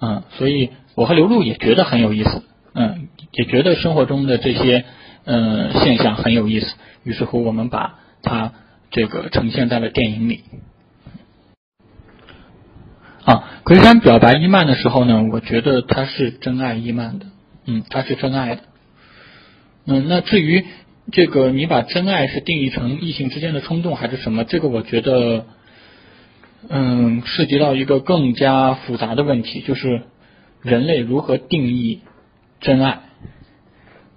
[0.00, 2.42] 嗯，所以我和刘璐也觉得很有意思，
[2.74, 4.84] 嗯，也觉得生活中的这些。
[5.28, 6.72] 嗯，现象很有意思。
[7.02, 8.52] 于是乎，我们把它
[8.92, 10.44] 这个呈现在了电影里。
[13.26, 17.26] 啊，魁山表白伊曼的时候呢，我觉得他是真爱伊曼的。
[17.66, 18.62] 嗯，他是真爱的。
[19.84, 20.64] 嗯，那至于
[21.10, 24.44] 这个，你把真爱是定义成异性之间的冲动还是什么？
[24.44, 25.44] 这个我觉得，
[26.68, 30.02] 嗯，涉及到一个更加复杂的问题，就是
[30.62, 32.02] 人类如何定义
[32.60, 33.00] 真爱。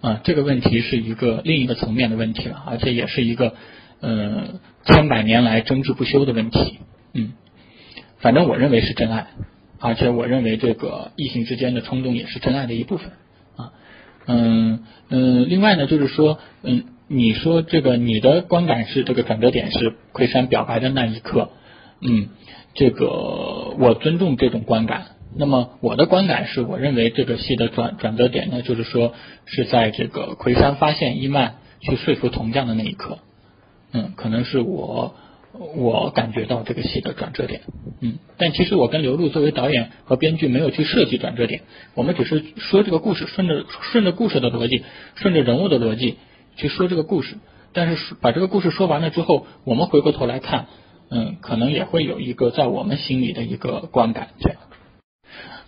[0.02, 3.56] 啊，这个问题是一个另一个层面的问题了，而且也是一个
[4.02, 6.78] 呃千百年来争执不休的问题。
[7.16, 7.34] 嗯，
[8.20, 9.28] 反正我认为是真爱，
[9.80, 13.12] 而且我认为这个异性之间的冲动也是真爱的一部分。
[13.56, 13.72] 啊，
[14.28, 21.50] 嗯嗯，另外呢，就是说，嗯，你说这个你的观感是这个转折点是魁山表白的那一刻，
[22.02, 22.30] 嗯，
[22.74, 25.06] 这个我尊重这种观感。
[25.36, 29.14] 那么我的观感是，我认为这个戏的转转折点呢，就是说
[29.46, 33.20] 是在这个魁山发现伊曼去说服铜匠的那一刻，
[33.94, 35.16] 嗯，可能是我
[35.60, 37.62] 我感觉到这个戏的转折点，
[38.00, 41.62] 嗯，但其实我跟刘璐作为导演和编剧没有去设计转折点，
[41.96, 44.84] 我们只是说这个故事，顺着顺着故事的逻辑，
[45.16, 46.18] 顺着人物的逻辑
[46.56, 47.36] 去说这个故事，
[47.74, 50.68] 但是把这个故事说完了之后，我们回过头来看，
[51.12, 54.60] 嗯，可能也会有一个在我们心里的一个观感这样。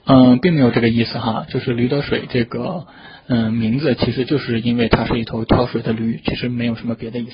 [0.05, 2.87] 嗯，并没有这个意思哈，就是驴得水这个
[3.27, 7.33] 嗯名字，其实就是因为它是一头挑水的驴，其实没有什么别的意思。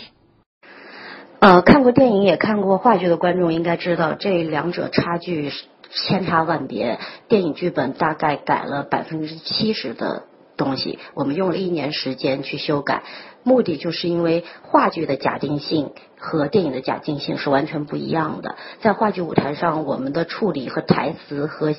[1.40, 5.52] 呃，看过电影也看过话剧的观众应该知道，这两者差距
[5.92, 6.98] 千差万别。
[7.28, 10.24] 电影剧本大概改了百分之七十的
[10.58, 13.04] 东西，我们用了一年时间去修改，
[13.44, 18.56] 目的就是因为话剧的假定性和电影的假定性是完全不一样的。
[18.82, 21.76] 在话剧舞台上，我们的处理和台词和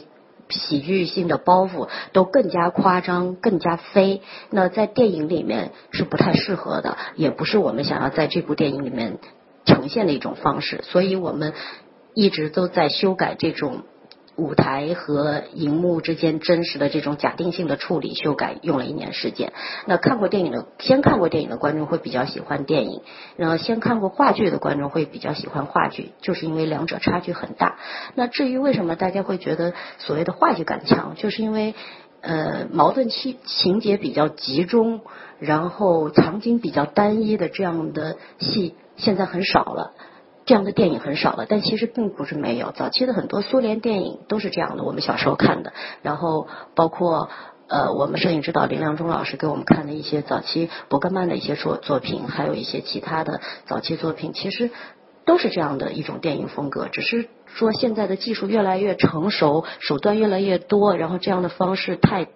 [0.48, 4.22] 喜剧性的包袱都更加夸张、更加飞。
[4.50, 9.18] 那在电影里面是不太适合的，也不是我们想要在这部电影里面。
[9.68, 11.52] 呈现的一种方式，所以我们
[12.14, 13.82] 一直都在修改这种
[14.34, 19.52] 舞台和荧幕之间真实的这种假定性的处理，修改用了一年时间。
[19.86, 23.02] 那看过电影的，先看过电影的观众会比较喜欢电影，
[23.36, 27.78] 然后先看过话剧的观众会比较喜欢话剧，就是因为两者差距很大。
[28.14, 31.74] 那至于为什么大家会觉得所谓的话剧感强，就是因为
[32.20, 35.00] 呃矛盾情情节比较集中，
[35.40, 38.74] 然后场景比较单一的这样的戏。
[38.98, 39.94] 现在很少了，
[40.44, 42.72] 这样的电影很少了，但其实并不是没有。
[42.72, 45.72] 早期的很多苏联电影都是这样的，我们小时候看的。
[46.02, 47.30] 然后包括
[47.68, 54.70] 呃，我们摄影指导林良忠老师给我们看的一些早期伯格曼的一些作作品，还有一些其他的早期作品，其实
[55.24, 56.88] 都是这样的一种电影风格。
[56.88, 62.26] 只是说现在的技术越来越成熟，手段越来越多，然后这样的方式太。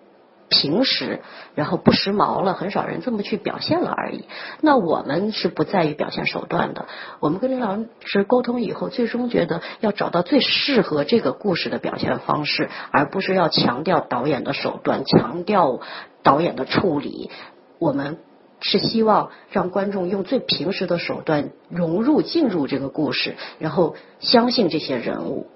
[0.53, 1.22] 平时，
[1.55, 4.26] 然后不时髦了，很少人这么去表现了而已。
[4.61, 6.84] 那我们是不在于表现手段的。
[7.20, 15.80] 我们跟林老师沟通以后，最终觉得要找到最适合这个故事的表现方式，而不是要强调导演的手段，强调
[16.22, 17.30] 导演的处理。
[17.78, 18.18] 我们
[18.61, 25.46] 是希望让观众用最平时的手段融入进入这个故事，然后相信这些人物，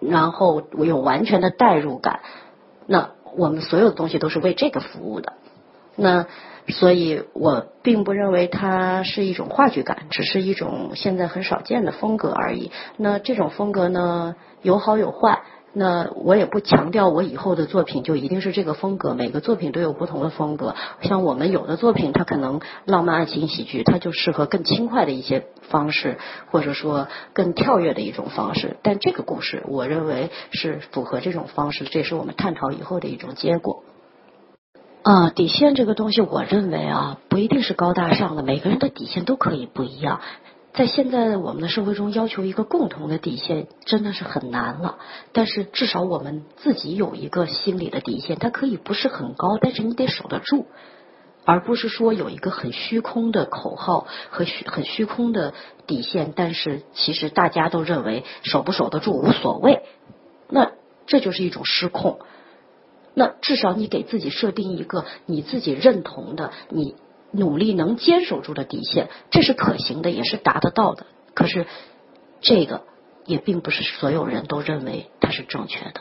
[0.00, 2.20] 然后我有完全的代入感。
[2.86, 3.15] 那。
[3.36, 5.34] 我们所有的东西都是为这个服务的，
[5.94, 6.26] 那
[6.68, 12.72] 所以我并不认为它是一种话剧感，只是一种现在很少见的风格而已。
[12.96, 15.42] 那这种风格呢，有好有坏。
[15.78, 20.74] 那我也不强调我以后的作品就一定是这个风格，每个作品都有不同的风格。
[21.02, 26.16] 像我们有的作品，它可能浪漫爱情喜剧，它就适合更轻快的一些方式，
[26.50, 28.78] 或者说更跳跃的一种方式。
[28.82, 33.82] 但这个故事，我认为是符合这种方式，这也是我们探讨以后的一种结果。
[35.02, 40.20] 啊，底线这个东西，我认为啊，不一定是高大上的，每个人的底线都可以不一样。
[40.76, 44.98] 在现在我们的社会中，要求一个共同的底线真的是很难了。
[45.32, 50.66] 但是至少我们自己有一个心理的底线，它可以不是很高，但是你得守得住，
[51.46, 55.54] 而不是说有一个很虚空的口号和虚很虚空的
[55.86, 56.34] 底线。
[56.36, 59.80] 但是其实大家都认为守不守得住无所谓，
[60.50, 60.72] 那
[61.06, 62.18] 这就是一种失控。
[63.14, 66.96] 那至少你给自己设定一个你自己认同的你。
[67.36, 71.06] 努力能坚守住的底线，这是可行的，也是达得到的。
[71.34, 71.66] 可是，
[72.40, 72.82] 这个
[73.24, 76.00] 也并不是所有人都认为它是正确的。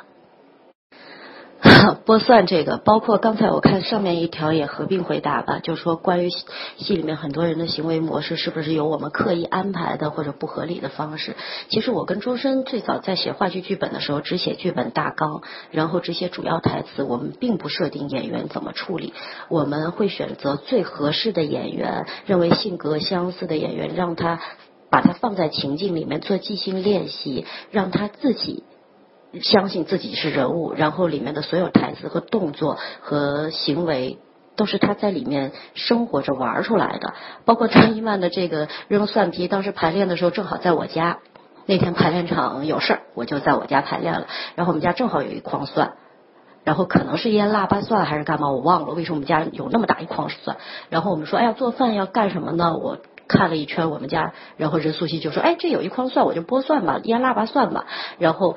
[2.06, 11.36] 播算这个，包括刚才我看上面一条也合并回答吧，就是说关于戏里面很多人的行为模式是不是有我们刻意安排的或者不合理的方式？
[11.70, 15.42] 其实我跟周深最早在写话剧剧本的时候，只写剧本大纲，
[15.72, 19.14] 然后这些主要台词，我们并不设定演员怎么处理，
[19.50, 24.40] 我们会选择最合适的演员，认为性格相似的演员，让他
[24.92, 28.64] 把他放在情境里面做即兴练习，让他自己。
[29.42, 34.18] 相信自己是人物，然后里面的所有台词和动作和行为
[34.56, 37.14] 都是他在里面生活着玩出来的。
[37.44, 41.20] 包括张一曼的这个扔蒜皮，当时排练的时候正好在我家，
[41.66, 44.28] 那天排练场有事儿，我就在我家排练了。
[44.56, 45.94] 然后我们家正好有一筐蒜，
[46.64, 50.58] 然后可能是腌腊八蒜还是干嘛，我忘了为什么我们家有那么大一筐蒜。
[50.90, 52.76] 然后我们说，哎呀，做饭要干什么呢？
[52.78, 57.86] 我看了一圈我们家，然后任素汐就说，哎，这有一筐蒜，我就剥蒜吧，腌腊八蒜吧。
[58.20, 58.56] 然后。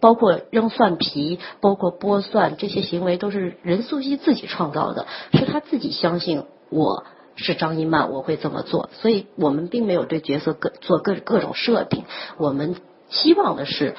[0.00, 7.04] 包括扔蒜皮，包括剥蒜，这些行为都是任素汐自己创造的，是她自己相信我
[7.36, 12.04] 是张一曼，我会这么做，所以我们并没有对角色各做各各种设定，
[12.38, 12.76] 我们
[13.10, 13.94] 希望的是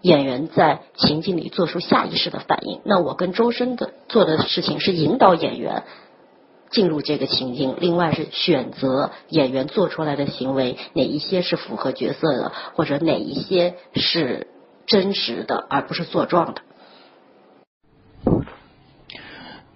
[0.00, 2.80] 演员在情境里做出下意识的反应。
[2.84, 5.84] 那我跟周深的做的事情是引导演员
[6.70, 14.48] 进入这个情境，另外是选择演员做出来的行为哪一些是符合角色的，或者哪一些是。
[14.86, 16.62] 真实的，而不是作状的。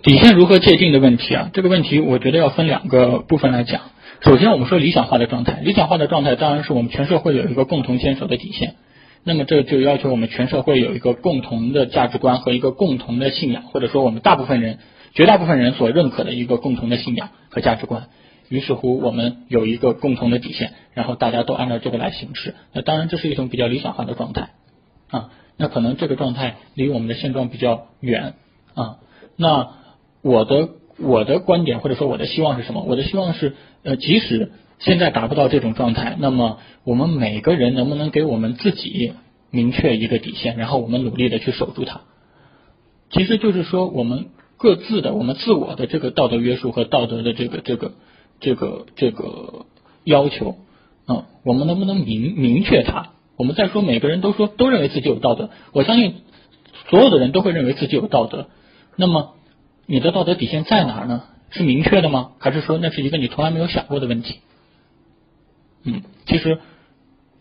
[0.02, 1.50] 底线如何界定的问题啊？
[1.52, 3.80] 这个问题我觉得要分两个部分来讲。
[4.20, 8.76] 首先，我们说理想化的状态，理想化的状态当然是我们全社会有一个共同坚守的底线。
[9.24, 14.78] 那么这就要求我们全社会有一个共同的价值观和一个共同的信仰，或者说我们大部分人、
[15.12, 18.08] 绝大部分人所认可的一个共同的信仰和价值观。
[18.48, 22.54] 于是乎我们有一个共同的底线，然后大家都按照这个来行事。
[22.72, 24.50] 那当然这是一种比较理想化的状态
[25.10, 25.30] 啊。
[25.56, 28.34] 那可能这个状态离我们的现状比较远
[28.74, 28.98] 啊。
[29.36, 29.70] 那
[30.22, 32.82] 我的我的观点或者说我的希望是什么？
[32.82, 39.12] 我的希望是呃，即使现在达不到这种状态，那么我们每个人能不能给我们自己
[39.50, 42.02] 明确一个底线，然后我们努力的去守住它。
[43.10, 44.30] 其实就是说我们。
[44.60, 47.92] 各自的我们自我的这个道德约束和道德的这个这个
[48.40, 49.66] 这个这个
[50.02, 50.56] 要求，
[51.06, 53.12] 嗯，我们能不能明明确它？
[53.38, 56.16] 我们再说每个人都说都认为自己有道德，我相信
[56.90, 58.48] 所有的人都会认为自己有道德。
[58.96, 59.34] 那么
[59.86, 61.22] 你的道德底线在哪儿呢？
[61.50, 62.32] 是明确的吗？
[62.38, 64.40] 还是说那是一个你从来没有想过的问题？
[65.84, 66.58] 嗯，其实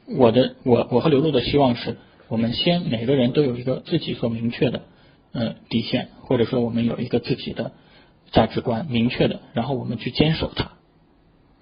[0.08, 1.98] 我的我我和刘露的希望是
[2.30, 4.84] 我们先每个人都有一个自己所明确的。
[5.34, 7.74] 呃，底线或者说我们有一个自己的
[8.32, 10.72] 价值观明确的，然后我们去坚守它，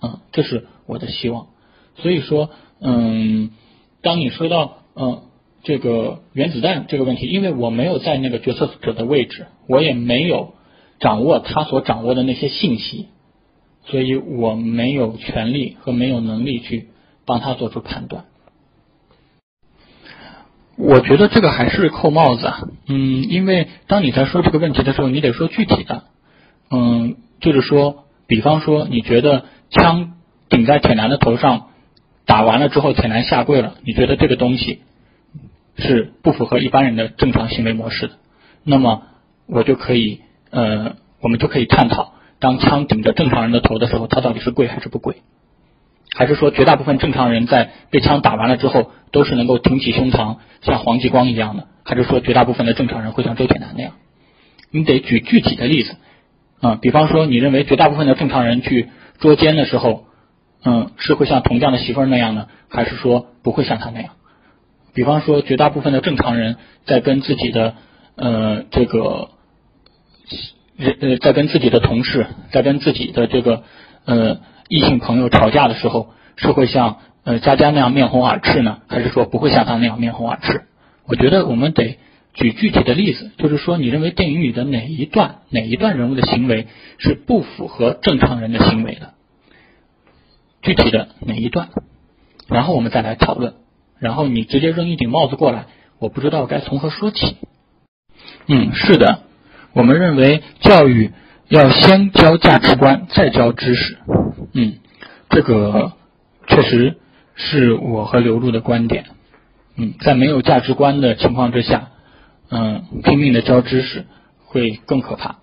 [0.01, 1.47] 嗯，这是我的希望。
[1.97, 3.49] 所以说，嗯，
[4.06, 5.24] 当你说到嗯
[5.64, 10.53] 这个原子弹这个问题，因为我没有在那个决策者的位置，我也没有
[10.99, 13.08] 掌握他所掌握的那些信息，
[13.86, 16.89] 所以我没有权利和没有能力去
[17.26, 18.26] 帮他做出判断。
[20.78, 26.03] 我觉得这个还是扣帽子啊，嗯，因为当你在说这个问题的时候，你得说具体的，
[26.70, 30.14] 嗯，就是说，比方说，你觉得枪
[30.47, 31.70] 顶在铁男的头上，
[32.26, 34.82] 打完了之后，铁男下跪了，你觉得这个东西
[35.78, 38.13] 是不符合一般人的正常行为模式的，
[38.63, 39.03] 那么
[39.47, 45.17] 我就可以，呃，我们就可以探讨，当枪顶着正常人的头的时候，他到底是跪还是不跪？
[46.17, 51.67] 还是说，绝大部分正常人在被枪打完了之后，都是能够挺起胸膛，像黄继光一样的？
[51.84, 53.93] 还是说，绝大部分的正常人会像周铁男那样？
[54.71, 55.95] 你得举具体的例子
[56.61, 58.88] 啊，比方说，你认为绝大部分的正常人去
[59.19, 60.05] 捉奸的时候，
[60.66, 62.47] 嗯，是会像铜匠的媳妇儿那样呢？
[62.68, 64.13] 还是说不会像他那样？
[64.93, 67.76] 比方说，绝大部分的正常人在跟自己的
[68.16, 69.30] 呃这个
[70.78, 73.63] 呃在跟自己的同事，在跟自己的这个
[74.05, 74.39] 呃。
[74.68, 80.63] 异性朋友吵架的时候，是会像呃佳佳那样面红耳赤呢，还是说不会像他那样面红耳赤？
[81.05, 81.99] 我觉得我们得
[82.34, 86.66] 举具体的例子，就是说你认为电影里的哪一段哪一段人物的行为
[86.97, 89.13] 是不符合正常人的行为的？
[90.66, 91.70] 具体的哪一段？
[92.49, 93.53] 然后我们再来讨论。
[93.99, 95.68] 然后你直接扔一顶帽子过来，
[95.99, 97.38] 我不知道该从何说起。
[98.47, 99.20] 嗯，是的，
[99.74, 101.11] 我们认为教育
[101.47, 103.97] 要先教价值观，再教知识。
[104.53, 104.80] 嗯，
[105.30, 105.93] 这个
[106.47, 106.97] 确实
[107.36, 109.05] 是我和刘璐的观点。
[109.78, 111.89] 嗯，在没有价值观的情况之下，
[112.49, 114.05] 嗯，拼命的教知识
[114.45, 115.38] 会更可怕。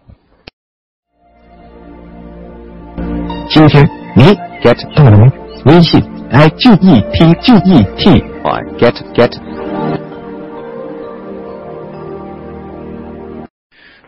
[3.49, 4.23] 今天你
[4.63, 5.33] get 到了吗？
[5.65, 9.39] 微信 i g e t g e t y get get。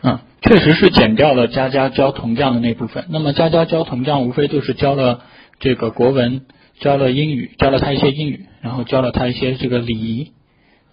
[0.02, 0.18] 嗯。
[0.42, 3.06] 确实是减掉了佳佳教铜匠的那部分。
[3.08, 5.22] 那么佳佳教铜匠无非就是教了
[5.58, 6.42] 这个国文，
[6.80, 10.32] 教了英语，教了他一些英语，然后教了他一些这个礼仪，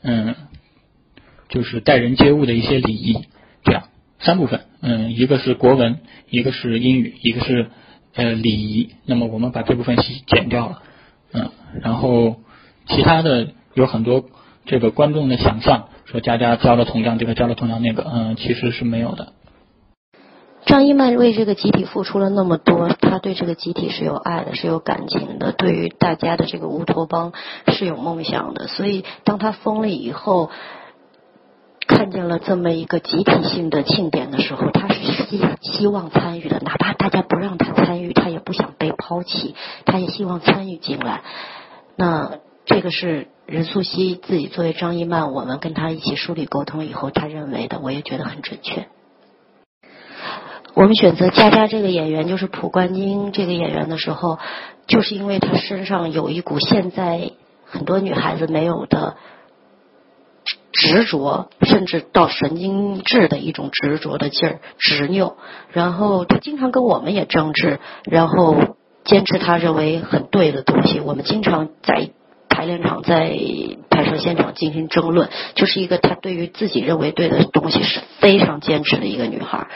[0.04, 0.36] 嗯，
[1.50, 3.26] 就是待人接物的一些礼仪，
[3.66, 3.84] 这样
[4.22, 4.62] 三部分。
[4.82, 6.00] 嗯，一个是国文，
[6.30, 7.68] 一个是英语，一个是
[8.16, 8.90] 呃礼仪。
[9.06, 10.82] 那么我们把这部分戏剪掉了，
[11.34, 11.52] 嗯，
[11.82, 12.38] 然后
[12.88, 14.26] 其他的有很多
[14.66, 19.34] 这个观众的想象，说佳佳教了铜匠这个，教了铜匠那个，嗯，其实是没有的。
[20.64, 27.34] 张一曼为这个集体付出了那么多，他对这个集体是有爱的，是有感情的，对于大家的这个乌托邦
[27.68, 28.68] 是有梦想的。
[28.68, 30.52] 所以，当他疯了以后，
[31.92, 41.22] 看见了这么一个集体性的庆典的时候，他是希希望参与的，哪怕大家不让他参与，他也不想被抛弃，他也希望参与进来。
[41.98, 48.88] 那这个是任素汐自己作为张一曼，我们跟他一起梳理沟通以后，他认为的，我也觉得很准确。
[50.74, 54.40] 我们选择佳佳这个演员，就是蒲冠英这个演员的时候，
[54.88, 57.32] 就是因为她身上有一股现在
[57.66, 59.18] 很多女孩子没有的
[60.82, 65.38] 执着，甚至到神经质的一种执着的劲儿、执拗。
[65.72, 67.80] 然后他经常跟我们也争执，
[68.10, 68.56] 然后
[69.04, 71.00] 坚持他认为很对的东西。
[71.00, 72.10] 我们经常在
[72.50, 73.38] 排练场、在
[73.92, 79.68] 拍摄现场进行争论，就是一个他对于自己认为对的东西是非常坚持的一个女孩。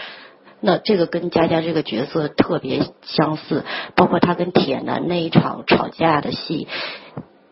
[0.59, 3.63] 那这个跟佳佳这个角色特别相似，
[3.95, 6.67] 包括他跟铁男那一场吵架的戏，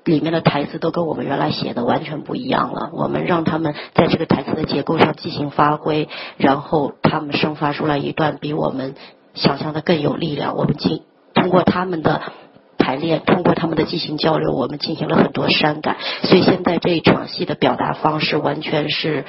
[0.06, 2.90] 里面的台词都跟我们原来写的完全不一样了。
[2.94, 8.96] 我们让他们在这个台词的结构上进行发挥，然后他们生发出来一段比我们
[9.34, 10.56] 想象的更有力量。
[10.56, 12.22] 我们进通过他们的。
[12.76, 19.24] 排练通过他们的即兴交流，我们进行了很多删改，所以现在这一场戏的表达方式完全是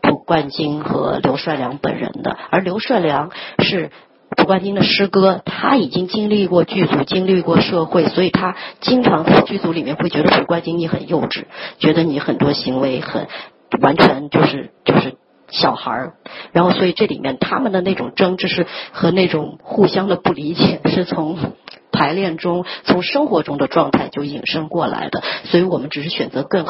[0.00, 3.90] 蒲冠金和刘帅良本人的，而刘帅良是
[4.38, 11.44] 蒲冠金的师哥，他已经经历过剧组，经历过社会，所以他经常在剧组里面会觉得蒲冠金你很幼稚，
[11.78, 13.26] 觉得你很多行为很
[13.82, 15.16] 完全就是就是
[15.50, 16.12] 小孩儿，
[16.52, 21.36] 然后所以这里面他们的那种争执是和那种互相的不理解是从。
[21.90, 26.64] 排练中，从生活中的状态就引申过来的，所以我们只是选择更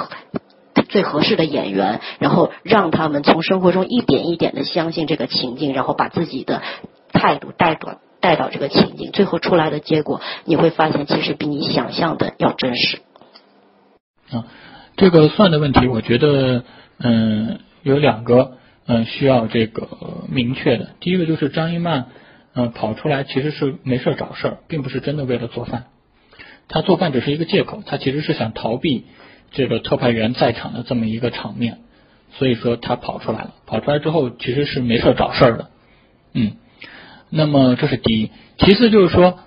[0.88, 6.62] 最合适的演员，然后让他们从生活中一点一点的相信这个情境，然后把自己的
[7.18, 13.00] 态度带到带到这个情景，最后出来的结果，你会发现其实比你想象的要真实。
[14.30, 14.46] 啊，
[14.96, 16.64] 这个算的问题，我觉得
[16.98, 18.52] 嗯有两个
[18.86, 19.88] 嗯需要这个
[20.30, 22.06] 明确的，第一个就是张一曼。
[22.54, 25.84] 嗯，跑出来其实是没事找事儿，并不是真的为了做饭。
[26.66, 29.04] 他做饭只是一个借口，他其实是想逃避
[29.52, 31.78] 这个特派员在场的这么一个场面，
[32.32, 33.54] 所以说他跑出来了。
[33.66, 35.70] 跑出来之后其实是没事找事儿的。
[36.32, 36.56] 嗯，
[37.30, 39.38] 那么这是第一，其次就是说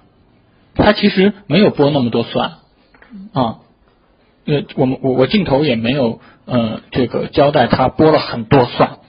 [0.75, 2.51] 他其实没有剥那么多蒜
[3.33, 3.57] 啊，
[4.45, 8.99] 呃，我们我我镜头也没有呃这个交代他剥了很多蒜，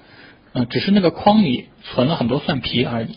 [0.55, 3.17] 嗯，只是那个筐里存了很多蒜皮而已。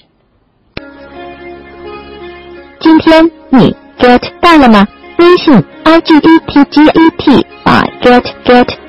[2.80, 4.88] 今天你 get 到了吗？
[5.18, 5.53] 微信
[5.86, 8.85] i g e t g e t by get get。